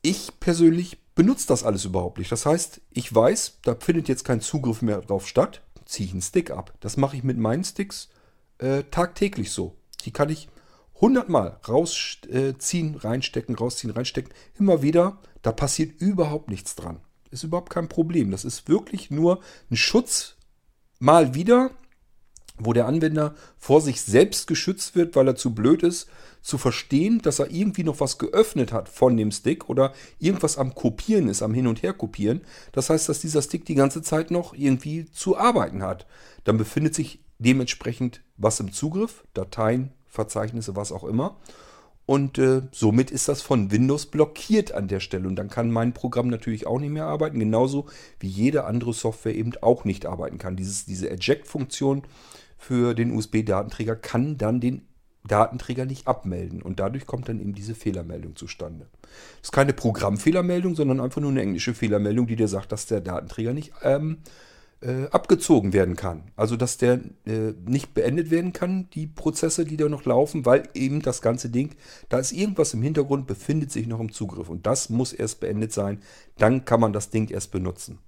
ich 0.01 0.39
persönlich 0.39 0.98
benutze 1.15 1.48
das 1.48 1.63
alles 1.63 1.86
überhaupt 1.86 2.18
nicht. 2.18 2.32
Das 2.32 2.46
heißt, 2.46 2.82
ich 2.92 3.13
weiß, 3.13 3.60
da 3.63 3.75
findet 3.75 4.10
jetzt 4.10 4.25
kein 4.25 4.42
Zugriff 4.42 4.82
mehr 4.82 5.01
drauf 5.01 5.27
statt, 5.27 5.62
ziehe 5.86 6.08
ich 6.08 6.13
einen 6.13 6.22
Stick 6.22 6.51
ab. 6.51 6.74
Das 6.80 6.98
mache 6.98 7.15
ich 7.15 7.24
mit 7.24 7.38
meinen 7.38 7.63
Sticks 7.63 8.10
äh, 8.58 8.84
tagtäglich 8.84 9.51
so. 9.51 9.75
Die 10.03 10.12
kann 10.12 10.30
ich 10.30 10.50
hundertmal 11.00 11.60
rausziehen, 11.68 12.96
reinstecken, 12.96 13.56
rausziehen, 13.56 13.92
reinstecken. 13.92 14.34
Immer 14.58 14.82
wieder, 14.82 15.20
da 15.42 15.52
passiert 15.52 16.00
überhaupt 16.02 16.50
nichts 16.50 16.76
dran 16.76 17.00
ist 17.34 17.44
überhaupt 17.44 17.72
kein 17.72 17.90
Problem. 17.90 18.32
Das 18.32 18.46
ist 18.46 18.70
wirklich 18.70 19.12
nur 19.12 19.42
ein 19.70 19.76
Schutz 19.76 20.36
mal 21.00 21.34
wieder, 21.34 21.72
wo 22.58 22.72
der 22.72 22.86
Anwender 22.86 23.34
vor 23.58 23.82
sich 23.82 24.02
selbst 24.02 24.48
geschützt 24.48 24.96
wird, 24.96 25.16
weil 25.16 25.28
er 25.28 25.36
zu 25.36 25.56
blöd 25.56 25.82
ist, 25.84 26.08
zu 26.44 26.58
verstehen, 26.58 27.20
dass 27.22 27.40
er 27.40 27.50
irgendwie 27.50 27.84
noch 27.84 28.00
was 28.00 28.20
geöffnet 28.20 28.72
hat 28.72 28.88
von 28.88 29.18
dem 29.18 29.32
Stick 29.32 29.70
oder 29.70 29.94
irgendwas 30.20 30.58
am 30.58 30.76
Kopieren 30.76 31.28
ist, 31.28 31.42
am 31.42 31.54
Hin- 31.54 31.68
und 31.68 31.82
Her 31.82 31.94
kopieren. 31.94 32.42
Das 32.72 32.90
heißt, 32.90 33.10
dass 33.10 33.22
dieser 33.22 33.42
Stick 33.42 33.66
die 33.66 33.76
ganze 33.76 34.02
Zeit 34.02 34.30
noch 34.30 34.54
irgendwie 34.54 35.10
zu 35.12 35.36
arbeiten 35.36 35.82
hat. 35.82 36.06
Dann 36.44 36.58
befindet 36.58 36.94
sich 36.94 37.20
dementsprechend 37.40 38.22
was 38.38 38.60
im 38.60 38.72
Zugriff, 38.72 39.24
Dateien, 39.34 39.92
Verzeichnisse, 40.13 40.75
was 40.75 40.91
auch 40.91 41.03
immer. 41.03 41.38
Und 42.05 42.38
äh, 42.38 42.63
somit 42.72 43.12
ist 43.12 43.29
das 43.29 43.41
von 43.41 43.72
Windows 43.72 44.05
blockiert 44.05 44.74
an 44.74 44.88
der 44.88 45.00
Stelle. 45.00 45.27
Und 45.27 45.38
dann 45.38 45.50
kann 45.50 45.72
mein 45.72 45.93
Programm 45.93 46.27
natürlich 46.27 46.67
auch 46.67 46.79
nicht 46.79 46.91
mehr 46.91 47.05
arbeiten. 47.05 47.39
Genauso 47.39 47.88
wie 48.20 48.27
jede 48.27 48.65
andere 48.65 48.93
Software 48.93 49.36
eben 49.36 49.53
auch 49.62 49.86
nicht 49.86 50.05
arbeiten 50.05 50.38
kann. 50.38 50.55
Dieses, 50.55 50.86
diese 50.86 51.10
Eject-Funktion 51.10 52.03
für 52.58 52.93
den 52.93 53.12
USB-Datenträger 53.12 53.96
kann 53.96 54.38
dann 54.38 54.60
den 54.60 54.88
Datenträger 55.25 55.86
nicht 55.86 56.08
abmelden. 56.08 56.62
Und 56.62 56.79
dadurch 56.79 57.05
kommt 57.05 57.29
dann 57.29 57.39
eben 57.39 57.55
diese 57.55 57.74
Fehlermeldung 57.74 58.36
zustande. 58.36 58.88
Das 59.39 59.46
ist 59.46 59.51
keine 59.51 59.74
Programmfehlermeldung, 59.74 60.75
sondern 60.75 61.00
einfach 61.00 61.22
nur 61.22 61.32
eine 61.32 61.41
englische 61.41 61.74
Fehlermeldung, 61.74 62.27
die 62.27 62.36
dir 62.36 62.50
sagt, 62.50 62.74
dass 62.74 62.86
der 62.86 63.01
Datenträger 63.01 63.53
nicht 63.53 63.72
ähm, 63.82 64.17
äh, 64.84 65.08
abgezogen 65.12 65.74
werden 65.74 65.96
kann. 65.96 66.32
Also 66.36 66.56
dass 66.56 66.78
der 66.78 67.00
äh, 67.25 67.54
nicht 67.66 67.94
beendet 67.94 68.32
werden 68.32 68.54
kann, 68.54 68.90
die 68.94 69.08
Prozesse, 69.08 69.66
die 69.66 69.78
da 69.78 69.88
noch 69.90 70.06
laufen, 70.06 70.46
weil 70.46 70.68
eben 70.74 71.02
das 71.02 71.22
ganze 71.22 71.50
Ding, 71.50 71.75
da 72.10 72.20
ist 72.20 72.32
irgendwas 72.32 72.74
im 72.74 72.82
Hintergrund, 72.82 73.28
befindet 73.28 73.72
sich 73.72 73.88
noch 73.88 74.00
im 74.00 74.12
Zugriff. 74.12 74.50
Und 74.50 74.68
das 74.68 74.90
muss 74.90 75.13
erst 75.13 75.40
beendet 75.40 75.74
sein. 75.74 76.02
Dann 76.38 76.66
kann 76.66 76.80
man 76.80 76.94
das 76.94 77.10
Ding 77.10 77.30
erst 77.30 77.52
benutzen. 77.52 78.00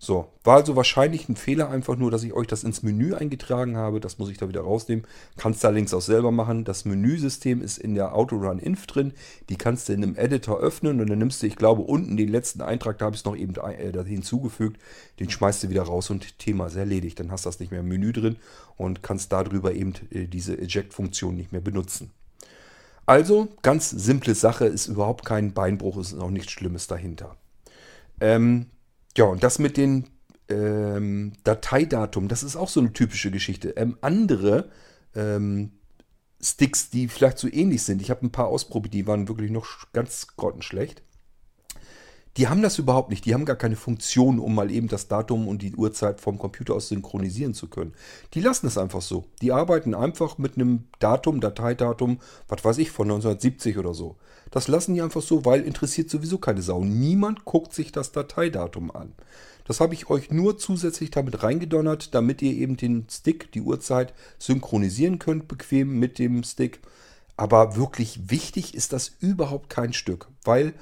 So, 0.00 0.32
war 0.44 0.58
also 0.58 0.76
wahrscheinlich 0.76 1.28
ein 1.28 1.34
Fehler 1.34 1.70
einfach 1.70 1.96
nur, 1.96 2.12
dass 2.12 2.22
ich 2.22 2.32
euch 2.32 2.46
das 2.46 2.62
ins 2.62 2.84
Menü 2.84 3.14
eingetragen 3.14 3.76
habe. 3.76 3.98
Das 3.98 4.18
muss 4.18 4.30
ich 4.30 4.38
da 4.38 4.48
wieder 4.48 4.60
rausnehmen. 4.60 5.04
Kannst 5.36 5.64
da 5.64 5.70
links 5.70 5.92
auch 5.92 6.00
selber 6.00 6.30
machen. 6.30 6.64
Das 6.64 6.84
Menüsystem 6.84 7.60
ist 7.60 7.78
in 7.78 7.96
der 7.96 8.14
Autorun 8.14 8.60
Inf 8.60 8.86
drin. 8.86 9.12
Die 9.48 9.56
kannst 9.56 9.88
du 9.88 9.92
in 9.92 10.04
einem 10.04 10.14
Editor 10.14 10.60
öffnen 10.60 11.00
und 11.00 11.10
dann 11.10 11.18
nimmst 11.18 11.42
du, 11.42 11.48
ich 11.48 11.56
glaube, 11.56 11.82
unten 11.82 12.16
den 12.16 12.28
letzten 12.28 12.62
Eintrag, 12.62 12.98
da 12.98 13.06
habe 13.06 13.16
ich 13.16 13.22
es 13.22 13.24
noch 13.24 13.36
eben 13.36 13.54
äh, 13.56 14.04
hinzugefügt. 14.04 14.80
Den 15.18 15.30
schmeißt 15.30 15.64
du 15.64 15.68
wieder 15.68 15.82
raus 15.82 16.10
und 16.10 16.38
Thema 16.38 16.68
ist 16.68 16.76
erledigt. 16.76 17.18
Dann 17.18 17.32
hast 17.32 17.44
du 17.44 17.48
das 17.48 17.58
nicht 17.58 17.72
mehr 17.72 17.80
im 17.80 17.88
Menü 17.88 18.12
drin 18.12 18.36
und 18.76 19.02
kannst 19.02 19.32
darüber 19.32 19.74
eben 19.74 19.94
äh, 20.10 20.26
diese 20.26 20.56
Eject-Funktion 20.56 21.34
nicht 21.34 21.50
mehr 21.50 21.60
benutzen. 21.60 22.12
Also, 23.04 23.48
ganz 23.62 23.90
simple 23.90 24.36
Sache, 24.36 24.66
ist 24.66 24.86
überhaupt 24.86 25.24
kein 25.24 25.54
Beinbruch, 25.54 25.96
ist 25.96 26.14
auch 26.14 26.30
nichts 26.30 26.52
Schlimmes 26.52 26.86
dahinter. 26.86 27.36
Ähm, 28.20 28.66
ja, 29.18 29.24
und 29.24 29.42
das 29.42 29.58
mit 29.58 29.76
den 29.76 30.04
ähm, 30.48 31.32
Dateidatum, 31.42 32.28
das 32.28 32.44
ist 32.44 32.54
auch 32.54 32.68
so 32.68 32.78
eine 32.78 32.92
typische 32.92 33.32
Geschichte. 33.32 33.70
Ähm, 33.70 33.98
andere 34.00 34.70
ähm, 35.16 35.72
Sticks, 36.40 36.90
die 36.90 37.08
vielleicht 37.08 37.38
so 37.38 37.48
ähnlich 37.48 37.82
sind, 37.82 38.00
ich 38.00 38.10
habe 38.10 38.24
ein 38.24 38.30
paar 38.30 38.46
ausprobiert, 38.46 38.94
die 38.94 39.08
waren 39.08 39.26
wirklich 39.26 39.50
noch 39.50 39.92
ganz 39.92 40.28
grottenschlecht. 40.36 41.02
Die 42.38 42.46
haben 42.46 42.62
das 42.62 42.78
überhaupt 42.78 43.10
nicht. 43.10 43.24
Die 43.24 43.34
haben 43.34 43.44
gar 43.44 43.56
keine 43.56 43.74
Funktion, 43.74 44.38
um 44.38 44.54
mal 44.54 44.70
eben 44.70 44.86
das 44.86 45.08
Datum 45.08 45.48
und 45.48 45.60
die 45.60 45.74
Uhrzeit 45.74 46.20
vom 46.20 46.38
Computer 46.38 46.74
aus 46.74 46.86
synchronisieren 46.86 47.52
zu 47.52 47.66
können. 47.66 47.94
Die 48.32 48.40
lassen 48.40 48.68
es 48.68 48.78
einfach 48.78 49.02
so. 49.02 49.24
Die 49.42 49.50
arbeiten 49.50 49.92
einfach 49.92 50.38
mit 50.38 50.54
einem 50.54 50.84
Datum, 51.00 51.40
Dateidatum, 51.40 52.20
was 52.46 52.64
weiß 52.64 52.78
ich, 52.78 52.92
von 52.92 53.08
1970 53.08 53.76
oder 53.76 53.92
so. 53.92 54.16
Das 54.52 54.68
lassen 54.68 54.94
die 54.94 55.02
einfach 55.02 55.20
so, 55.20 55.44
weil 55.44 55.62
interessiert 55.62 56.10
sowieso 56.10 56.38
keine 56.38 56.62
Sau. 56.62 56.84
Niemand 56.84 57.44
guckt 57.44 57.74
sich 57.74 57.90
das 57.90 58.12
Dateidatum 58.12 58.92
an. 58.92 59.14
Das 59.66 59.80
habe 59.80 59.94
ich 59.94 60.08
euch 60.08 60.30
nur 60.30 60.58
zusätzlich 60.58 61.10
damit 61.10 61.42
reingedonnert, 61.42 62.14
damit 62.14 62.40
ihr 62.40 62.52
eben 62.52 62.76
den 62.76 63.06
Stick, 63.10 63.50
die 63.50 63.62
Uhrzeit, 63.62 64.14
synchronisieren 64.38 65.18
könnt, 65.18 65.48
bequem 65.48 65.98
mit 65.98 66.20
dem 66.20 66.44
Stick. 66.44 66.78
Aber 67.36 67.74
wirklich 67.74 68.30
wichtig 68.30 68.76
ist 68.76 68.92
das 68.92 69.10
überhaupt 69.20 69.70
kein 69.70 69.92
Stück, 69.92 70.28
weil 70.44 70.72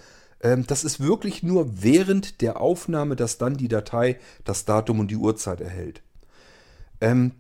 das 0.40 0.84
ist 0.84 1.00
wirklich 1.00 1.42
nur 1.42 1.82
während 1.82 2.40
der 2.40 2.60
Aufnahme, 2.60 3.16
dass 3.16 3.38
dann 3.38 3.56
die 3.56 3.68
Datei 3.68 4.18
das 4.44 4.64
Datum 4.64 5.00
und 5.00 5.10
die 5.10 5.16
Uhrzeit 5.16 5.60
erhält. 5.60 6.02
Ähm, 7.00 7.32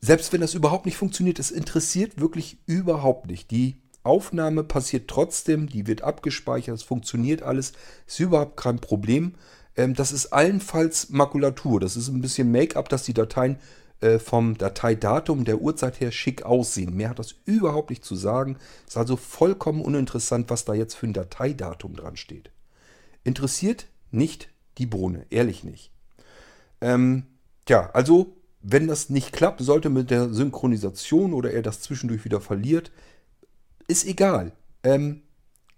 selbst 0.00 0.32
wenn 0.32 0.42
das 0.42 0.54
überhaupt 0.54 0.84
nicht 0.84 0.96
funktioniert, 0.96 1.38
es 1.38 1.50
interessiert 1.50 2.20
wirklich 2.20 2.58
überhaupt 2.66 3.26
nicht. 3.26 3.50
Die 3.50 3.80
Aufnahme 4.02 4.62
passiert 4.62 5.08
trotzdem, 5.08 5.66
die 5.66 5.86
wird 5.86 6.02
abgespeichert, 6.02 6.76
es 6.76 6.82
funktioniert 6.82 7.42
alles, 7.42 7.72
ist 8.06 8.20
überhaupt 8.20 8.58
kein 8.58 8.78
Problem. 8.78 9.34
Ähm, 9.76 9.94
das 9.94 10.12
ist 10.12 10.26
allenfalls 10.26 11.08
Makulatur, 11.08 11.80
das 11.80 11.96
ist 11.96 12.08
ein 12.08 12.20
bisschen 12.20 12.52
Make-up, 12.52 12.88
dass 12.90 13.04
die 13.04 13.14
Dateien 13.14 13.58
äh, 14.04 14.18
vom 14.18 14.58
Dateidatum 14.58 15.44
der 15.44 15.62
Uhrzeit 15.62 15.98
her 15.98 16.12
schick 16.12 16.42
aussehen. 16.42 16.94
Mehr 16.94 17.08
hat 17.08 17.18
das 17.18 17.34
überhaupt 17.46 17.88
nicht 17.88 18.04
zu 18.04 18.14
sagen. 18.16 18.58
Ist 18.86 18.98
also 18.98 19.16
vollkommen 19.16 19.80
uninteressant, 19.80 20.50
was 20.50 20.66
da 20.66 20.74
jetzt 20.74 20.94
für 20.94 21.06
ein 21.06 21.14
Dateidatum 21.14 21.96
dran 21.96 22.16
steht. 22.16 22.50
Interessiert 23.22 23.86
nicht 24.10 24.50
die 24.76 24.84
Bohne, 24.84 25.24
ehrlich 25.30 25.64
nicht. 25.64 25.90
Ähm, 26.82 27.24
ja, 27.66 27.88
also 27.92 28.36
wenn 28.60 28.88
das 28.88 29.08
nicht 29.08 29.32
klappt, 29.32 29.60
sollte 29.62 29.88
mit 29.88 30.10
der 30.10 30.28
Synchronisation 30.28 31.32
oder 31.32 31.52
er 31.52 31.62
das 31.62 31.80
zwischendurch 31.80 32.26
wieder 32.26 32.42
verliert, 32.42 32.92
ist 33.88 34.06
egal. 34.06 34.52
Ähm, 34.82 35.22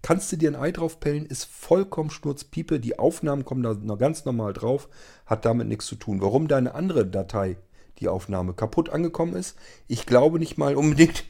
kannst 0.01 0.31
du 0.33 0.35
dir 0.35 0.49
ein 0.51 0.55
Ei 0.55 0.71
drauf 0.71 0.99
pellen, 0.99 1.25
ist 1.25 1.45
vollkommen 1.45 2.09
Schnurzpiepe. 2.09 2.81
Die 2.81 2.99
Aufnahmen 2.99 3.45
kommen 3.45 3.63
da 3.63 3.73
noch 3.73 3.97
ganz 3.97 4.25
normal 4.25 4.51
drauf, 4.51 4.89
hat 5.25 5.45
damit 5.45 5.69
nichts 5.69 5.85
zu 5.85 5.95
tun. 5.95 6.19
Warum 6.19 6.49
deine 6.49 6.75
andere 6.75 7.05
Datei, 7.05 7.55
die 7.99 8.07
Aufnahme, 8.07 8.53
kaputt 8.53 8.89
angekommen 8.89 9.35
ist, 9.35 9.57
ich 9.87 10.05
glaube 10.05 10.39
nicht 10.39 10.57
mal 10.57 10.75
unbedingt, 10.75 11.25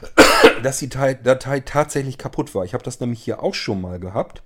dass 0.62 0.78
die 0.78 0.88
Datei 0.88 1.60
tatsächlich 1.60 2.18
kaputt 2.18 2.54
war. 2.54 2.64
Ich 2.64 2.74
habe 2.74 2.84
das 2.84 3.00
nämlich 3.00 3.22
hier 3.22 3.42
auch 3.42 3.54
schon 3.54 3.80
mal 3.80 3.98
gehabt. 3.98 4.42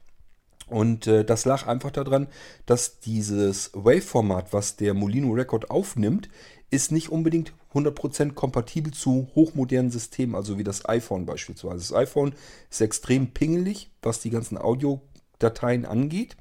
Und 0.66 1.06
äh, 1.06 1.24
das 1.24 1.44
lag 1.44 1.66
einfach 1.66 1.90
daran, 1.90 2.26
dass 2.64 2.98
dieses 3.00 3.70
Wave-Format, 3.74 4.52
was 4.52 4.76
der 4.76 4.94
Molino 4.94 5.32
Record 5.32 5.70
aufnimmt, 5.70 6.30
ist 6.70 6.90
nicht 6.90 7.10
unbedingt 7.10 7.52
100% 7.74 8.32
kompatibel 8.32 8.92
zu 8.92 9.28
hochmodernen 9.34 9.90
Systemen, 9.90 10.34
also 10.34 10.58
wie 10.58 10.64
das 10.64 10.88
iPhone 10.88 11.26
beispielsweise. 11.26 11.76
Das 11.76 11.92
iPhone 11.92 12.34
ist 12.70 12.80
extrem 12.80 13.32
pingelig, 13.32 13.90
was 14.02 14.20
die 14.20 14.30
ganzen 14.30 14.56
Audiodateien 14.56 15.84
angeht. 15.84 16.36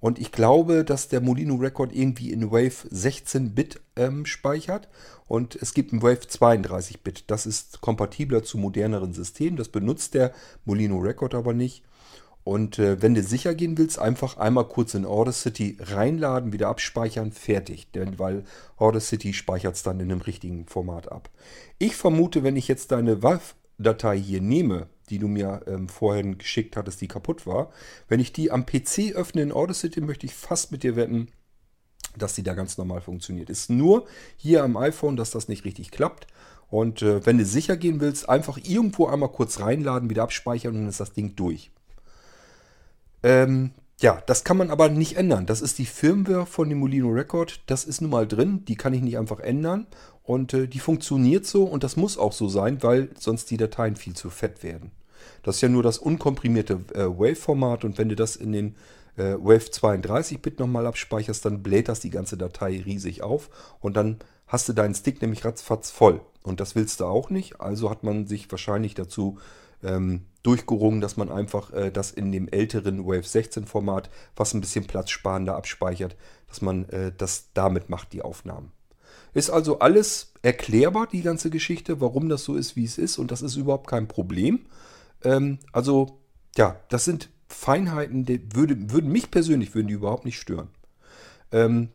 Und 0.00 0.18
ich 0.18 0.30
glaube, 0.30 0.84
dass 0.84 1.08
der 1.08 1.20
Molino 1.20 1.56
Record 1.56 1.92
irgendwie 1.92 2.32
in 2.32 2.50
Wave 2.50 2.88
16-Bit 2.92 3.80
ähm, 3.96 4.26
speichert. 4.26 4.88
Und 5.26 5.56
es 5.56 5.74
gibt 5.74 5.92
ein 5.92 6.02
Wave 6.02 6.20
32-Bit. 6.20 7.24
Das 7.30 7.46
ist 7.46 7.80
kompatibler 7.80 8.44
zu 8.44 8.58
moderneren 8.58 9.12
Systemen. 9.12 9.56
Das 9.56 9.68
benutzt 9.68 10.14
der 10.14 10.32
Molino 10.64 10.98
Record 10.98 11.34
aber 11.34 11.52
nicht. 11.52 11.82
Und 12.44 12.78
äh, 12.78 13.02
wenn 13.02 13.14
du 13.14 13.22
sicher 13.22 13.54
gehen 13.54 13.76
willst, 13.76 13.98
einfach 13.98 14.38
einmal 14.38 14.66
kurz 14.68 14.94
in 14.94 15.04
Audacity 15.04 15.76
reinladen, 15.80 16.52
wieder 16.52 16.68
abspeichern, 16.68 17.30
fertig. 17.32 17.90
Denn 17.92 18.18
weil 18.18 18.44
Audacity 18.78 19.34
speichert 19.34 19.74
es 19.74 19.82
dann 19.82 20.00
in 20.00 20.10
einem 20.10 20.22
richtigen 20.22 20.66
Format 20.66 21.12
ab. 21.12 21.28
Ich 21.78 21.94
vermute, 21.94 22.44
wenn 22.44 22.56
ich 22.56 22.66
jetzt 22.66 22.92
deine 22.92 23.22
WAV-Datei 23.22 24.18
hier 24.18 24.40
nehme, 24.40 24.86
die 25.10 25.18
du 25.18 25.28
mir 25.28 25.62
ähm, 25.66 25.88
vorhin 25.88 26.38
geschickt 26.38 26.76
hattest, 26.76 27.00
die 27.00 27.08
kaputt 27.08 27.46
war, 27.46 27.70
wenn 28.08 28.20
ich 28.20 28.32
die 28.32 28.50
am 28.50 28.66
PC 28.66 29.14
öffne 29.14 29.42
in 29.42 29.52
Audacity, 29.52 30.00
möchte 30.00 30.26
ich 30.26 30.34
fast 30.34 30.72
mit 30.72 30.82
dir 30.82 30.96
wetten, 30.96 31.28
dass 32.16 32.34
die 32.34 32.42
da 32.42 32.54
ganz 32.54 32.78
normal 32.78 33.00
funktioniert. 33.00 33.50
Ist 33.50 33.70
nur 33.70 34.06
hier 34.36 34.64
am 34.64 34.76
iPhone, 34.76 35.16
dass 35.16 35.30
das 35.30 35.48
nicht 35.48 35.64
richtig 35.64 35.90
klappt. 35.90 36.26
Und 36.70 37.02
äh, 37.02 37.24
wenn 37.24 37.38
du 37.38 37.44
sicher 37.44 37.76
gehen 37.76 38.00
willst, 38.00 38.28
einfach 38.28 38.58
irgendwo 38.62 39.06
einmal 39.06 39.30
kurz 39.30 39.60
reinladen, 39.60 40.10
wieder 40.10 40.22
abspeichern 40.22 40.74
und 40.74 40.80
dann 40.82 40.88
ist 40.88 41.00
das 41.00 41.12
Ding 41.12 41.34
durch. 41.34 41.70
Ähm, 43.22 43.72
ja, 44.00 44.22
das 44.26 44.44
kann 44.44 44.58
man 44.58 44.70
aber 44.70 44.88
nicht 44.88 45.16
ändern. 45.16 45.46
Das 45.46 45.60
ist 45.60 45.78
die 45.78 45.86
Firmware 45.86 46.46
von 46.46 46.68
dem 46.68 46.78
Molino 46.78 47.08
Record. 47.08 47.60
Das 47.66 47.84
ist 47.84 48.00
nun 48.00 48.10
mal 48.10 48.28
drin. 48.28 48.64
Die 48.66 48.76
kann 48.76 48.94
ich 48.94 49.02
nicht 49.02 49.18
einfach 49.18 49.40
ändern. 49.40 49.86
Und 50.22 50.54
äh, 50.54 50.68
die 50.68 50.78
funktioniert 50.78 51.46
so 51.46 51.64
und 51.64 51.82
das 51.82 51.96
muss 51.96 52.18
auch 52.18 52.32
so 52.32 52.48
sein, 52.48 52.82
weil 52.82 53.08
sonst 53.18 53.50
die 53.50 53.56
Dateien 53.56 53.96
viel 53.96 54.14
zu 54.14 54.30
fett 54.30 54.62
werden. 54.62 54.92
Das 55.42 55.56
ist 55.56 55.60
ja 55.60 55.68
nur 55.68 55.82
das 55.82 55.98
unkomprimierte 55.98 56.80
äh, 56.94 57.04
Wave-Format 57.04 57.84
und 57.84 57.98
wenn 57.98 58.08
du 58.08 58.16
das 58.16 58.36
in 58.36 58.52
den 58.52 58.76
äh, 59.16 59.34
Wave 59.34 59.70
32-Bit 59.70 60.58
nochmal 60.58 60.86
abspeicherst, 60.86 61.44
dann 61.44 61.62
bläht 61.62 61.88
das 61.88 62.00
die 62.00 62.10
ganze 62.10 62.36
Datei 62.36 62.82
riesig 62.84 63.22
auf 63.22 63.50
und 63.80 63.96
dann 63.96 64.18
hast 64.46 64.68
du 64.68 64.72
deinen 64.72 64.94
Stick 64.94 65.20
nämlich 65.20 65.44
ratzfatz 65.44 65.90
voll. 65.90 66.20
Und 66.42 66.60
das 66.60 66.74
willst 66.74 67.00
du 67.00 67.04
auch 67.04 67.30
nicht. 67.30 67.60
Also 67.60 67.90
hat 67.90 68.02
man 68.02 68.26
sich 68.26 68.50
wahrscheinlich 68.50 68.94
dazu 68.94 69.38
ähm, 69.82 70.22
durchgerungen, 70.42 71.00
dass 71.00 71.16
man 71.16 71.30
einfach 71.30 71.72
äh, 71.72 71.90
das 71.90 72.10
in 72.10 72.32
dem 72.32 72.48
älteren 72.48 73.06
Wave 73.06 73.24
16 73.24 73.66
Format, 73.66 74.10
was 74.34 74.54
ein 74.54 74.60
bisschen 74.60 74.86
platzsparender 74.86 75.56
abspeichert, 75.56 76.16
dass 76.48 76.62
man 76.62 76.88
äh, 76.88 77.12
das 77.16 77.50
damit 77.54 77.90
macht, 77.90 78.12
die 78.12 78.22
Aufnahmen. 78.22 78.72
Ist 79.34 79.50
also 79.50 79.80
alles 79.80 80.32
erklärbar, 80.42 81.06
die 81.06 81.22
ganze 81.22 81.50
Geschichte, 81.50 82.00
warum 82.00 82.28
das 82.28 82.44
so 82.44 82.56
ist, 82.56 82.76
wie 82.76 82.84
es 82.84 82.96
ist 82.96 83.18
und 83.18 83.30
das 83.30 83.42
ist 83.42 83.56
überhaupt 83.56 83.88
kein 83.88 84.08
Problem. 84.08 84.66
Ähm, 85.24 85.58
also, 85.72 86.20
ja, 86.56 86.80
das 86.88 87.04
sind 87.04 87.30
Feinheiten, 87.48 88.24
die 88.24 88.40
würde, 88.54 88.90
würden 88.90 89.10
mich 89.10 89.30
persönlich 89.30 89.74
würden 89.74 89.88
die 89.88 89.94
überhaupt 89.94 90.24
nicht 90.24 90.38
stören. 90.38 90.68
Ähm, 91.52 91.88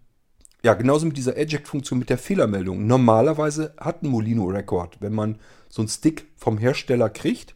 ja, 0.64 0.74
genauso 0.74 1.06
mit 1.06 1.18
dieser 1.18 1.38
Eject-Funktion 1.38 2.00
mit 2.00 2.10
der 2.10 2.18
Fehlermeldung. 2.18 2.88
Normalerweise 2.88 3.74
hat 3.78 4.02
ein 4.02 4.08
Molino 4.08 4.46
Record, 4.46 4.98
wenn 5.02 5.14
man 5.14 5.40
so 5.70 5.82
einen 5.82 5.90
Stick 5.90 6.28
vom 6.38 6.58
Hersteller 6.58 7.10
kriegt, 7.10 7.56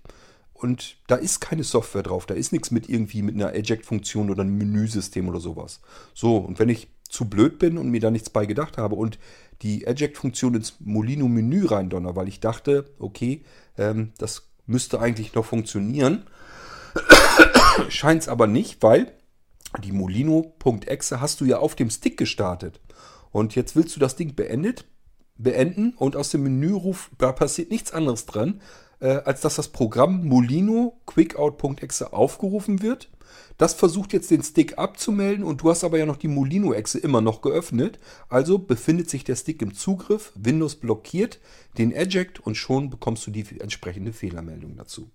und 0.58 0.98
da 1.06 1.16
ist 1.16 1.40
keine 1.40 1.64
Software 1.64 2.04
drauf. 2.04 2.26
Da 2.26 2.34
ist 2.34 2.52
nichts 2.52 2.72
mit 2.72 2.90
irgendwie 2.90 3.22
mit 3.22 3.36
einer 3.36 3.54
Eject-Funktion 3.54 4.30
oder 4.30 4.42
einem 4.42 4.58
Menüsystem 4.58 5.30
oder 5.30 5.40
sowas. 5.40 5.82
So, 6.14 6.38
und 6.38 6.58
wenn 6.60 6.70
ich 6.70 6.88
zu 7.08 7.30
blöd 7.30 7.60
bin 7.60 7.78
und 7.78 7.90
mir 7.90 8.02
da 8.02 8.12
nichts 8.12 8.30
bei 8.30 8.46
gedacht 8.46 8.78
habe 8.78 8.96
und 8.96 9.20
die 9.62 9.86
Eject-Funktion 9.86 10.56
ins 10.56 10.76
Molino-Menü 10.80 11.66
reindonner, 11.66 12.16
weil 12.16 12.28
ich 12.28 12.40
dachte, 12.40 12.90
okay, 13.00 13.44
ähm, 13.78 14.14
das 14.18 14.47
müsste 14.68 15.00
eigentlich 15.00 15.34
noch 15.34 15.46
funktionieren, 15.46 16.28
scheint 17.90 18.22
es 18.22 18.30
aber 18.30 18.48
nicht, 18.48 18.84
weil 18.84 19.12
die 19.84 19.92
Molino.exe 19.92 21.22
hast 21.22 21.42
du 21.42 21.46
ja 21.46 21.60
auf 21.60 21.76
dem 21.76 21.90
Stick 21.90 22.18
gestartet. 22.18 22.80
Und 23.32 23.56
jetzt 23.56 23.76
willst 23.76 23.96
du 23.96 24.00
das 24.00 24.16
Ding 24.16 24.36
beendet, 24.36 24.86
beenden 25.38 25.94
und 25.98 26.16
aus 26.16 26.30
dem 26.30 26.44
Menüruf, 26.44 27.12
da 27.18 27.32
passiert 27.32 27.72
nichts 27.72 27.92
anderes 27.92 28.26
dran, 28.26 28.62
äh, 29.00 29.18
als 29.26 29.42
dass 29.42 29.56
das 29.56 29.70
Programm 29.70 30.26
Molino 30.26 30.98
quickout.exe 31.06 32.14
aufgerufen 32.14 32.82
wird. 32.82 33.10
Das 33.58 33.74
versucht 33.74 34.14
jetzt 34.14 34.30
den 34.30 34.44
Stick 34.44 34.78
abzumelden 34.78 35.44
und 35.44 35.62
du 35.62 35.70
hast 35.70 35.84
aber 35.84 35.98
ja 35.98 36.06
noch 36.06 36.18
die 36.18 36.28
Molino-Exe 36.28 37.00
immer 37.00 37.22
noch 37.22 37.42
geöffnet. 37.42 38.00
Also 38.30 38.60
befindet 38.60 39.10
sich 39.10 39.24
der 39.24 39.36
Stick 39.36 39.62
im 39.62 39.74
Zugriff, 39.74 40.32
Windows 40.36 40.76
blockiert 40.76 41.40
den 41.78 41.92
Eject 41.92 42.40
und 42.40 42.56
schon 42.56 42.90
bekommst 42.90 43.26
du 43.26 43.32
die 43.32 43.46
entsprechende 43.60 44.14
Fehlermeldung 44.14 44.76
dazu. 44.76 45.10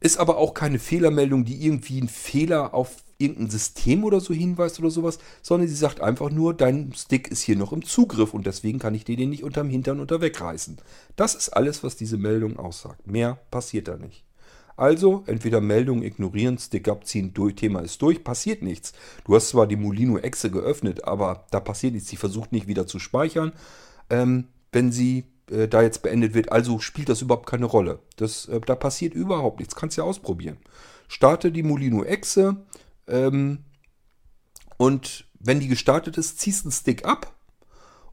Ist 0.00 0.18
aber 0.18 0.38
auch 0.38 0.54
keine 0.54 0.78
Fehlermeldung, 0.78 1.44
die 1.44 1.64
irgendwie 1.64 2.00
einen 2.00 2.08
Fehler 2.08 2.74
auf 2.74 2.96
irgendein 3.22 3.50
System 3.50 4.04
oder 4.04 4.20
so 4.20 4.34
hinweist 4.34 4.78
oder 4.78 4.90
sowas, 4.90 5.18
sondern 5.42 5.68
sie 5.68 5.74
sagt 5.74 6.00
einfach 6.00 6.30
nur, 6.30 6.54
dein 6.54 6.92
Stick 6.94 7.28
ist 7.28 7.42
hier 7.42 7.56
noch 7.56 7.72
im 7.72 7.84
Zugriff 7.84 8.34
und 8.34 8.46
deswegen 8.46 8.78
kann 8.78 8.94
ich 8.94 9.04
dir 9.04 9.16
den 9.16 9.30
nicht 9.30 9.44
unterm 9.44 9.70
Hintern 9.70 10.00
unter 10.00 10.20
wegreißen. 10.20 10.78
Das 11.16 11.34
ist 11.34 11.50
alles, 11.50 11.82
was 11.82 11.96
diese 11.96 12.18
Meldung 12.18 12.58
aussagt. 12.58 13.06
Mehr 13.06 13.38
passiert 13.50 13.88
da 13.88 13.96
nicht. 13.96 14.24
Also 14.76 15.22
entweder 15.26 15.60
Meldung 15.60 16.02
ignorieren, 16.02 16.58
Stick 16.58 16.88
abziehen, 16.88 17.34
durch, 17.34 17.54
Thema 17.54 17.80
ist 17.80 18.00
durch, 18.00 18.24
passiert 18.24 18.62
nichts. 18.62 18.92
Du 19.24 19.34
hast 19.34 19.50
zwar 19.50 19.66
die 19.66 19.76
Molino 19.76 20.18
Exe 20.18 20.50
geöffnet, 20.50 21.04
aber 21.04 21.46
da 21.50 21.60
passiert 21.60 21.92
nichts. 21.92 22.08
Sie 22.08 22.16
versucht 22.16 22.52
nicht 22.52 22.66
wieder 22.66 22.86
zu 22.86 22.98
speichern, 22.98 23.52
ähm, 24.10 24.48
wenn 24.72 24.90
sie 24.90 25.24
äh, 25.50 25.68
da 25.68 25.82
jetzt 25.82 26.02
beendet 26.02 26.34
wird. 26.34 26.50
Also 26.52 26.78
spielt 26.78 27.08
das 27.08 27.22
überhaupt 27.22 27.46
keine 27.46 27.66
Rolle. 27.66 28.00
Das, 28.16 28.48
äh, 28.48 28.60
da 28.60 28.74
passiert 28.74 29.14
überhaupt 29.14 29.58
nichts. 29.58 29.76
Kannst 29.76 29.98
ja 29.98 30.04
ausprobieren. 30.04 30.56
Starte 31.08 31.52
die 31.52 31.62
Molino 31.62 32.04
Exe 32.04 32.56
ähm, 33.12 33.64
und 34.78 35.26
wenn 35.38 35.60
die 35.60 35.68
gestartet 35.68 36.18
ist, 36.18 36.40
ziehst 36.40 36.64
einen 36.64 36.72
Stick 36.72 37.04
ab 37.04 37.36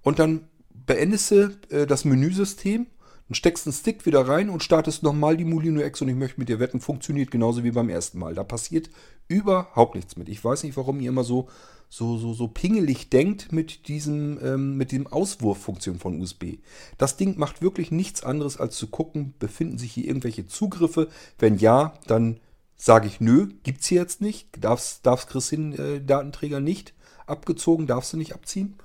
und 0.01 0.20
dann 0.20 0.48
beendest 0.70 1.32
du 1.32 1.58
äh, 1.70 1.88
das 1.88 2.06
Menüsystem 2.06 2.88
und 3.29 3.36
steckst 3.36 3.65
einen 3.65 3.74
Stick 3.74 4.06
wieder 4.06 4.27
rein 4.27 4.50
und 4.50 4.63
startest 4.63 5.03
nochmal 5.03 5.38
die 5.38 5.46
Molino 5.46 5.82
X 5.82 6.01
und 6.01 6.10
ich 6.10 6.15
möchte 6.15 6.39
mit 6.39 6.50
dir 6.50 6.60
wetten, 6.60 6.82
funktioniert 6.82 7.32
genauso 7.32 7.63
wie 7.63 7.72
beim 7.72 7.89
ersten 7.89 8.20
Mal. 8.20 8.34
Da 8.34 8.44
passiert 8.44 8.89
überhaupt 9.27 9.96
nichts 9.96 10.18
mit. 10.18 10.27
Ich 10.27 10.44
weiß 10.44 10.63
nicht, 10.63 10.75
warum 10.75 11.00
ihr 11.00 11.10
immer 11.10 11.24
so, 11.24 11.48
so, 11.89 12.18
so, 12.18 12.34
so 12.34 12.48
pingelig 12.48 13.10
denkt 13.10 13.51
mit 13.51 13.88
diesem, 13.88 14.39
ähm, 14.44 14.77
mit 14.77 14.91
dem 14.91 15.08
Auswurffunktion 15.08 16.00
von 16.00 16.20
USB. 16.20 16.58
Das 16.98 17.18
Ding 17.18 17.38
macht 17.38 17.62
wirklich 17.62 17.91
nichts 17.91 18.24
anderes 18.24 18.58
als 18.58 18.75
zu 18.75 18.88
gucken, 18.88 19.36
befinden 19.39 19.77
sich 19.77 19.94
hier 19.94 20.06
irgendwelche 20.06 20.48
Zugriffe. 20.48 21.08
Wenn 21.38 21.58
ja, 21.58 21.94
dann 22.08 22.39
sage 22.80 23.08
ich 23.08 23.20
nö, 23.20 23.50
gibt 23.64 23.82
es 23.82 23.88
hier 23.88 24.02
jetzt 24.02 24.22
nicht. 24.22 24.48
Darfst, 24.64 25.06
darfst 25.06 25.30
Christin 25.30 25.74
äh, 25.74 26.02
Datenträger 26.02 26.60
nicht 26.60 26.94
abgezogen, 27.28 27.86
darfst 27.86 28.14
du 28.14 28.18
nicht 28.18 28.34
abziehen. 28.34 28.78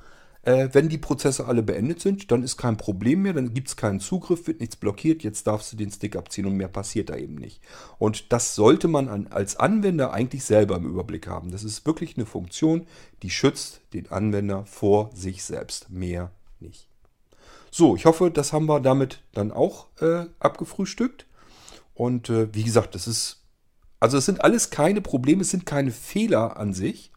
Äh, 0.43 0.69
wenn 0.73 0.91
die 0.91 0.99
Prozesse 0.99 1.47
alle 1.47 1.63
beendet 1.63 2.01
sind, 2.01 2.31
dann 2.31 2.43
ist 2.43 2.57
kein 2.59 2.77
Problem 2.77 3.23
mehr, 3.23 3.33
dann 3.33 3.55
gibt 3.55 3.69
es 3.69 3.77
keinen 3.77 4.01
Zugriff, 4.01 4.47
wird 4.47 4.61
nichts 4.61 4.77
blockiert, 4.77 5.23
jetzt 5.23 5.47
darfst 5.47 5.73
du 5.73 5.77
den 5.77 5.91
Stick 5.91 6.17
abziehen 6.17 6.45
und 6.45 6.57
mehr 6.57 6.69
passiert 6.69 7.09
da 7.09 7.17
eben 7.17 7.37
nicht. 7.37 7.63
Und 7.99 8.33
das 8.33 8.55
sollte 8.55 8.89
man 8.89 9.09
an, 9.09 9.29
als 9.29 9.57
Anwender 9.57 10.13
eigentlich 10.13 10.45
selber 10.45 10.77
im 10.77 10.85
Überblick 10.85 11.29
haben. 11.29 11.53
Das 11.53 11.65
ist 11.65 11.87
wirklich 11.87 12.17
eine 12.17 12.27
Funktion, 12.27 12.87
die 13.23 13.31
schützt 13.31 13.81
den 13.95 14.11
Anwender 14.11 14.67
vor 14.67 15.11
sich 15.15 15.45
selbst, 15.45 15.89
mehr 15.89 16.33
nicht. 16.61 16.89
So, 17.71 17.97
ich 17.97 18.05
hoffe, 18.05 18.31
das 18.31 18.53
haben 18.53 18.67
wir 18.67 18.81
damit 18.81 19.23
dann 19.33 19.51
auch 19.51 19.87
äh, 20.01 20.27
abgefrühstückt. 20.41 21.27
Und 21.95 22.29
äh, 22.29 22.53
wie 22.53 22.65
gesagt, 22.65 22.95
das 22.95 23.07
ist, 23.07 23.44
also 24.05 24.19
es 24.19 24.27
sind 24.27 24.45
alles 24.45 24.69
keine 24.69 25.01
Probleme, 25.01 25.41
es 25.41 25.51
sind 25.51 25.65
keine 25.65 25.91
Fehler 25.91 26.59
an 26.59 26.75
sich. 26.75 27.11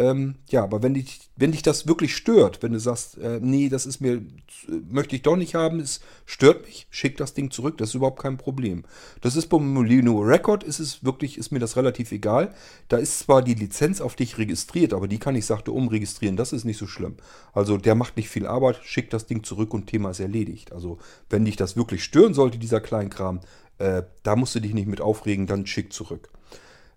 Ähm, 0.00 0.36
ja, 0.48 0.64
aber 0.64 0.82
wenn 0.82 0.94
dich, 0.94 1.28
wenn 1.36 1.52
dich 1.52 1.60
das 1.60 1.86
wirklich 1.86 2.16
stört, 2.16 2.62
wenn 2.62 2.72
du 2.72 2.80
sagst, 2.80 3.18
äh, 3.18 3.38
nee, 3.42 3.68
das 3.68 3.84
ist 3.84 4.00
mir, 4.00 4.22
möchte 4.66 5.14
ich 5.14 5.20
doch 5.20 5.36
nicht 5.36 5.54
haben, 5.54 5.78
es 5.78 6.00
stört 6.24 6.64
mich, 6.64 6.86
schick 6.88 7.18
das 7.18 7.34
Ding 7.34 7.50
zurück, 7.50 7.76
das 7.76 7.90
ist 7.90 7.96
überhaupt 7.96 8.22
kein 8.22 8.38
Problem. 8.38 8.84
Das 9.20 9.36
ist 9.36 9.48
beim 9.48 9.70
Molino 9.74 10.20
Record, 10.20 10.64
ist 10.64 10.80
es 10.80 11.04
wirklich, 11.04 11.36
ist 11.36 11.52
mir 11.52 11.58
das 11.58 11.76
relativ 11.76 12.12
egal. 12.12 12.54
Da 12.88 12.96
ist 12.96 13.18
zwar 13.18 13.42
die 13.42 13.52
Lizenz 13.52 14.00
auf 14.00 14.16
dich 14.16 14.38
registriert, 14.38 14.94
aber 14.94 15.06
die 15.06 15.18
kann 15.18 15.36
ich, 15.36 15.44
sagte, 15.44 15.70
umregistrieren, 15.70 16.38
das 16.38 16.54
ist 16.54 16.64
nicht 16.64 16.78
so 16.78 16.86
schlimm. 16.86 17.16
Also 17.52 17.76
der 17.76 17.94
macht 17.94 18.16
nicht 18.16 18.30
viel 18.30 18.46
Arbeit, 18.46 18.80
schick 18.82 19.10
das 19.10 19.26
Ding 19.26 19.44
zurück 19.44 19.74
und 19.74 19.86
Thema 19.86 20.12
ist 20.12 20.20
erledigt. 20.20 20.72
Also 20.72 20.96
wenn 21.28 21.44
dich 21.44 21.56
das 21.56 21.76
wirklich 21.76 22.04
stören 22.04 22.32
sollte, 22.32 22.56
dieser 22.56 22.80
Kleinkram, 22.80 23.40
äh, 23.76 24.04
da 24.22 24.34
musst 24.34 24.54
du 24.54 24.60
dich 24.60 24.72
nicht 24.72 24.88
mit 24.88 25.02
aufregen, 25.02 25.46
dann 25.46 25.66
schick 25.66 25.92
zurück. 25.92 26.30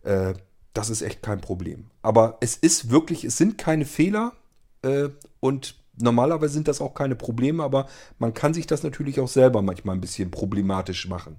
Äh, 0.03 0.35
das 0.73 0.89
ist 0.89 1.01
echt 1.01 1.21
kein 1.21 1.41
Problem. 1.41 1.85
Aber 2.01 2.37
es 2.41 2.55
ist 2.55 2.89
wirklich, 2.89 3.23
es 3.23 3.37
sind 3.37 3.57
keine 3.57 3.85
Fehler 3.85 4.33
äh, 4.81 5.09
und 5.39 5.75
normalerweise 5.97 6.53
sind 6.53 6.67
das 6.67 6.81
auch 6.81 6.93
keine 6.93 7.15
Probleme, 7.15 7.63
aber 7.63 7.87
man 8.17 8.33
kann 8.33 8.53
sich 8.53 8.67
das 8.67 8.83
natürlich 8.83 9.19
auch 9.19 9.27
selber 9.27 9.61
manchmal 9.61 9.95
ein 9.95 10.01
bisschen 10.01 10.31
problematisch 10.31 11.07
machen. 11.07 11.37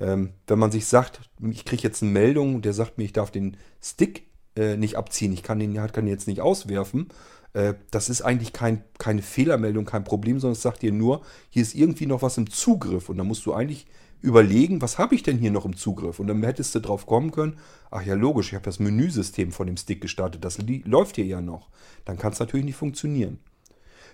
Ähm, 0.00 0.32
wenn 0.46 0.58
man 0.58 0.70
sich 0.70 0.86
sagt, 0.86 1.20
ich 1.50 1.64
kriege 1.64 1.82
jetzt 1.82 2.02
eine 2.02 2.12
Meldung, 2.12 2.62
der 2.62 2.72
sagt 2.72 2.98
mir, 2.98 3.04
ich 3.04 3.12
darf 3.12 3.30
den 3.30 3.56
Stick 3.82 4.28
äh, 4.54 4.76
nicht 4.76 4.96
abziehen, 4.96 5.32
ich 5.32 5.42
kann 5.42 5.58
den, 5.58 5.74
kann 5.74 5.92
den 5.92 6.08
jetzt 6.08 6.28
nicht 6.28 6.40
auswerfen. 6.40 7.08
Äh, 7.52 7.74
das 7.90 8.08
ist 8.08 8.22
eigentlich 8.22 8.52
kein, 8.52 8.84
keine 8.98 9.22
Fehlermeldung, 9.22 9.84
kein 9.84 10.04
Problem, 10.04 10.40
sondern 10.40 10.54
es 10.54 10.62
sagt 10.62 10.82
dir 10.82 10.92
nur, 10.92 11.22
hier 11.50 11.62
ist 11.62 11.74
irgendwie 11.74 12.06
noch 12.06 12.22
was 12.22 12.38
im 12.38 12.50
Zugriff 12.50 13.08
und 13.08 13.18
da 13.18 13.24
musst 13.24 13.46
du 13.46 13.54
eigentlich 13.54 13.86
überlegen, 14.20 14.82
was 14.82 14.98
habe 14.98 15.14
ich 15.14 15.22
denn 15.22 15.38
hier 15.38 15.50
noch 15.50 15.64
im 15.64 15.76
Zugriff? 15.76 16.18
Und 16.18 16.26
dann 16.26 16.42
hättest 16.42 16.74
du 16.74 16.80
drauf 16.80 17.06
kommen 17.06 17.30
können, 17.30 17.58
ach 17.90 18.04
ja 18.04 18.14
logisch, 18.14 18.48
ich 18.48 18.54
habe 18.54 18.64
das 18.64 18.80
Menüsystem 18.80 19.52
von 19.52 19.66
dem 19.66 19.76
Stick 19.76 20.00
gestartet, 20.00 20.44
das 20.44 20.58
läuft 20.84 21.16
hier 21.16 21.26
ja 21.26 21.40
noch. 21.40 21.68
Dann 22.04 22.18
kann 22.18 22.32
es 22.32 22.40
natürlich 22.40 22.66
nicht 22.66 22.76
funktionieren. 22.76 23.38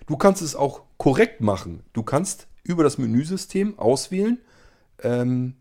Du 0.05 0.17
kannst 0.17 0.41
es 0.41 0.55
auch 0.55 0.83
korrekt 0.97 1.41
machen. 1.41 1.83
Du 1.93 2.03
kannst 2.03 2.47
über 2.63 2.83
das 2.83 2.97
Menüsystem 2.97 3.79
auswählen, 3.79 4.39
ähm, 5.01 5.55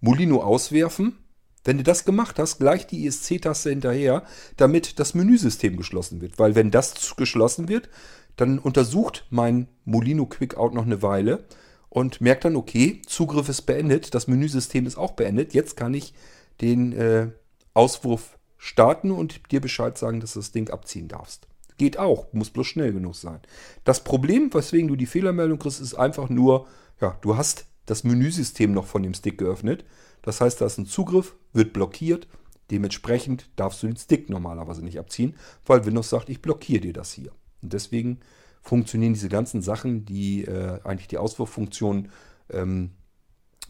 Molino 0.00 0.40
auswerfen. 0.40 1.18
Wenn 1.64 1.78
du 1.78 1.82
das 1.82 2.04
gemacht 2.04 2.38
hast, 2.38 2.58
gleich 2.58 2.86
die 2.86 3.06
ESC-Taste 3.06 3.70
hinterher, 3.70 4.22
damit 4.56 4.98
das 4.98 5.14
Menüsystem 5.14 5.76
geschlossen 5.76 6.20
wird. 6.20 6.38
Weil 6.38 6.54
wenn 6.54 6.70
das 6.70 7.16
geschlossen 7.16 7.68
wird, 7.68 7.88
dann 8.36 8.58
untersucht 8.58 9.26
mein 9.30 9.68
Molino 9.84 10.26
Quickout 10.26 10.74
noch 10.74 10.84
eine 10.84 11.02
Weile 11.02 11.44
und 11.88 12.20
merkt 12.20 12.44
dann, 12.44 12.56
okay, 12.56 13.00
Zugriff 13.06 13.48
ist 13.48 13.62
beendet, 13.62 14.14
das 14.14 14.26
Menüsystem 14.26 14.86
ist 14.86 14.98
auch 14.98 15.12
beendet. 15.12 15.54
Jetzt 15.54 15.76
kann 15.76 15.94
ich 15.94 16.12
den 16.60 16.92
äh, 16.92 17.28
Auswurf 17.72 18.38
starten 18.58 19.10
und 19.10 19.52
dir 19.52 19.60
Bescheid 19.60 19.96
sagen, 19.96 20.20
dass 20.20 20.34
du 20.34 20.40
das 20.40 20.52
Ding 20.52 20.70
abziehen 20.70 21.08
darfst. 21.08 21.46
Geht 21.76 21.98
auch, 21.98 22.32
muss 22.32 22.50
bloß 22.50 22.66
schnell 22.66 22.92
genug 22.92 23.16
sein. 23.16 23.40
Das 23.84 24.04
Problem, 24.04 24.52
weswegen 24.52 24.88
du 24.88 24.96
die 24.96 25.06
Fehlermeldung 25.06 25.58
kriegst, 25.58 25.80
ist 25.80 25.94
einfach 25.94 26.28
nur, 26.28 26.66
ja, 27.00 27.16
du 27.20 27.36
hast 27.36 27.66
das 27.86 28.04
Menüsystem 28.04 28.72
noch 28.72 28.86
von 28.86 29.02
dem 29.02 29.14
Stick 29.14 29.38
geöffnet. 29.38 29.84
Das 30.22 30.40
heißt, 30.40 30.60
da 30.60 30.66
ist 30.66 30.78
ein 30.78 30.86
Zugriff, 30.86 31.36
wird 31.52 31.72
blockiert. 31.72 32.26
Dementsprechend 32.70 33.50
darfst 33.56 33.82
du 33.82 33.86
den 33.86 33.96
Stick 33.96 34.30
normalerweise 34.30 34.82
nicht 34.82 34.98
abziehen, 34.98 35.34
weil 35.66 35.84
Windows 35.84 36.08
sagt, 36.08 36.30
ich 36.30 36.40
blockiere 36.40 36.80
dir 36.80 36.92
das 36.94 37.12
hier. 37.12 37.30
Und 37.62 37.72
deswegen 37.72 38.20
funktionieren 38.62 39.12
diese 39.12 39.28
ganzen 39.28 39.60
Sachen, 39.60 40.06
die 40.06 40.44
äh, 40.44 40.80
eigentlich 40.82 41.08
die 41.08 41.18
Auswurffunktion 41.18 42.08
ähm, 42.50 42.92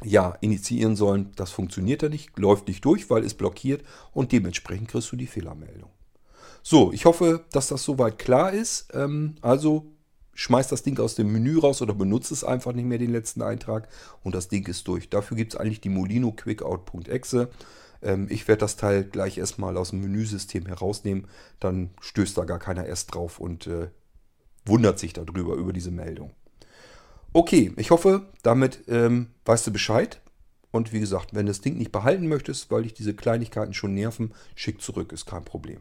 ja, 0.04 0.36
initiieren 0.40 0.94
sollen. 0.94 1.32
Das 1.34 1.50
funktioniert 1.50 2.02
da 2.02 2.08
nicht, 2.08 2.38
läuft 2.38 2.68
nicht 2.68 2.84
durch, 2.84 3.10
weil 3.10 3.24
es 3.24 3.34
blockiert 3.34 3.82
und 4.12 4.30
dementsprechend 4.32 4.88
kriegst 4.88 5.10
du 5.10 5.16
die 5.16 5.26
Fehlermeldung. 5.26 5.90
So, 6.62 6.92
ich 6.92 7.04
hoffe, 7.04 7.44
dass 7.52 7.68
das 7.68 7.82
soweit 7.82 8.18
klar 8.18 8.52
ist. 8.52 8.88
Ähm, 8.94 9.34
also 9.42 9.92
schmeiß 10.34 10.68
das 10.68 10.82
Ding 10.82 10.98
aus 10.98 11.14
dem 11.14 11.32
Menü 11.32 11.58
raus 11.58 11.82
oder 11.82 11.94
benutze 11.94 12.34
es 12.34 12.44
einfach 12.44 12.72
nicht 12.72 12.86
mehr, 12.86 12.98
den 12.98 13.12
letzten 13.12 13.42
Eintrag 13.42 13.88
und 14.22 14.34
das 14.34 14.48
Ding 14.48 14.66
ist 14.66 14.86
durch. 14.88 15.08
Dafür 15.10 15.36
gibt 15.36 15.54
es 15.54 15.60
eigentlich 15.60 15.80
die 15.80 15.88
Molino 15.88 16.32
Quickout.exe. 16.32 17.48
Ähm, 18.02 18.26
ich 18.30 18.46
werde 18.48 18.60
das 18.60 18.76
Teil 18.76 19.04
gleich 19.04 19.38
erstmal 19.38 19.76
aus 19.76 19.90
dem 19.90 20.00
Menüsystem 20.00 20.66
herausnehmen, 20.66 21.26
dann 21.60 21.90
stößt 22.00 22.36
da 22.36 22.44
gar 22.44 22.58
keiner 22.58 22.86
erst 22.86 23.14
drauf 23.14 23.38
und 23.40 23.66
äh, 23.66 23.88
wundert 24.66 24.98
sich 24.98 25.12
darüber, 25.12 25.54
über 25.54 25.72
diese 25.72 25.90
Meldung. 25.90 26.32
Okay, 27.32 27.72
ich 27.76 27.90
hoffe, 27.90 28.28
damit 28.42 28.84
ähm, 28.88 29.28
weißt 29.44 29.66
du 29.66 29.72
Bescheid. 29.72 30.20
Und 30.70 30.92
wie 30.92 31.00
gesagt, 31.00 31.34
wenn 31.34 31.46
du 31.46 31.50
das 31.50 31.60
Ding 31.60 31.78
nicht 31.78 31.92
behalten 31.92 32.26
möchtest, 32.26 32.70
weil 32.70 32.82
dich 32.82 32.94
diese 32.94 33.14
Kleinigkeiten 33.14 33.74
schon 33.74 33.94
nerven, 33.94 34.32
schick 34.56 34.80
zurück, 34.82 35.12
ist 35.12 35.24
kein 35.24 35.44
Problem. 35.44 35.80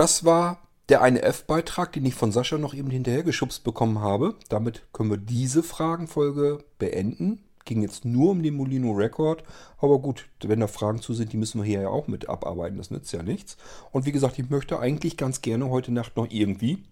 Das 0.00 0.24
war 0.24 0.62
der 0.88 1.02
eine 1.02 1.20
F-Beitrag, 1.20 1.92
den 1.92 2.06
ich 2.06 2.14
von 2.14 2.32
Sascha 2.32 2.56
noch 2.56 2.72
eben 2.72 2.88
hinterhergeschubst 2.88 3.62
bekommen 3.64 3.98
habe. 4.00 4.34
Damit 4.48 4.82
können 4.94 5.10
wir 5.10 5.18
diese 5.18 5.62
Fragenfolge 5.62 6.64
beenden 6.78 7.44
ging 7.66 7.82
jetzt 7.82 8.06
nur 8.06 8.30
um 8.30 8.42
den 8.42 8.54
Molino 8.54 8.92
Record. 8.92 9.44
Aber 9.76 9.98
gut, 9.98 10.30
wenn 10.42 10.60
da 10.60 10.68
Fragen 10.68 11.02
zu 11.02 11.12
sind, 11.12 11.34
die 11.34 11.36
müssen 11.36 11.60
wir 11.60 11.66
hier 11.66 11.82
ja 11.82 11.88
auch 11.90 12.08
mit 12.08 12.30
abarbeiten. 12.30 12.78
Das 12.78 12.90
nützt 12.90 13.12
ja 13.12 13.22
nichts. 13.22 13.58
Und 13.92 14.06
wie 14.06 14.12
gesagt, 14.12 14.38
ich 14.38 14.48
möchte 14.48 14.78
eigentlich 14.80 15.18
ganz 15.18 15.42
gerne 15.42 15.68
heute 15.68 15.92
Nacht 15.92 16.16
noch 16.16 16.28
irgendwie 16.30 16.82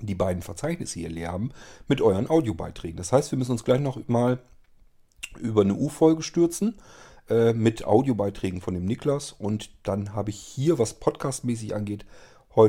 die 0.00 0.14
beiden 0.14 0.42
Verzeichnisse 0.42 1.00
hier 1.00 1.10
leer 1.10 1.32
haben 1.32 1.50
mit 1.88 2.00
euren 2.00 2.30
Audiobeiträgen. 2.30 2.96
Das 2.96 3.10
heißt, 3.10 3.32
wir 3.32 3.38
müssen 3.38 3.52
uns 3.52 3.64
gleich 3.64 3.80
noch 3.80 4.06
mal 4.06 4.38
über 5.40 5.62
eine 5.62 5.74
U-Folge 5.74 6.22
stürzen 6.22 6.78
äh, 7.30 7.52
mit 7.52 7.84
Audiobeiträgen 7.84 8.60
von 8.60 8.74
dem 8.74 8.84
Niklas. 8.84 9.32
Und 9.32 9.70
dann 9.84 10.14
habe 10.14 10.30
ich 10.30 10.38
hier, 10.38 10.78
was 10.78 10.94
podcastmäßig 10.94 11.74
angeht, 11.74 12.04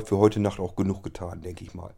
für 0.06 0.18
heute 0.18 0.40
Nacht 0.40 0.60
auch 0.60 0.76
genug 0.76 1.04
getan, 1.04 1.42
denke 1.42 1.64
ich 1.64 1.74
mal. 1.74 1.94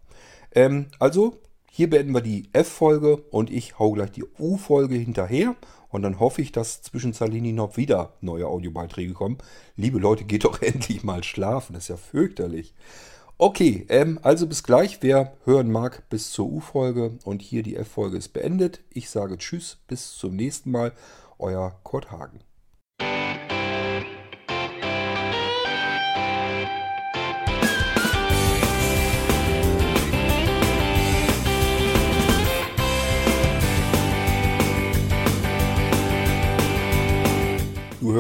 Ähm, 0.53 0.87
also, 0.99 1.37
hier 1.69 1.89
beenden 1.89 2.13
wir 2.13 2.21
die 2.21 2.49
F-Folge 2.53 3.17
und 3.17 3.49
ich 3.49 3.79
hau 3.79 3.91
gleich 3.91 4.11
die 4.11 4.25
U-Folge 4.39 4.95
hinterher. 4.95 5.55
Und 5.89 6.01
dann 6.01 6.19
hoffe 6.19 6.41
ich, 6.41 6.51
dass 6.51 6.81
zwischen 6.81 7.13
Salini 7.13 7.51
noch 7.51 7.77
wieder 7.77 8.13
neue 8.21 8.47
Audiobeiträge 8.47 9.13
kommen. 9.13 9.37
Liebe 9.75 9.99
Leute, 9.99 10.23
geht 10.23 10.45
doch 10.45 10.61
endlich 10.61 11.03
mal 11.03 11.23
schlafen. 11.23 11.73
Das 11.73 11.83
ist 11.83 11.89
ja 11.89 11.97
fürchterlich. 11.97 12.73
Okay, 13.37 13.85
ähm, 13.89 14.19
also 14.21 14.47
bis 14.47 14.63
gleich. 14.63 14.99
Wer 15.01 15.33
hören 15.45 15.71
mag, 15.71 16.07
bis 16.09 16.31
zur 16.31 16.47
U-Folge. 16.47 17.17
Und 17.25 17.41
hier 17.41 17.63
die 17.63 17.75
F-Folge 17.75 18.17
ist 18.17 18.29
beendet. 18.29 18.81
Ich 18.89 19.09
sage 19.09 19.37
Tschüss, 19.37 19.77
bis 19.87 20.15
zum 20.15 20.35
nächsten 20.35 20.71
Mal. 20.71 20.93
Euer 21.39 21.79
Kurt 21.83 22.11
Hagen. 22.11 22.39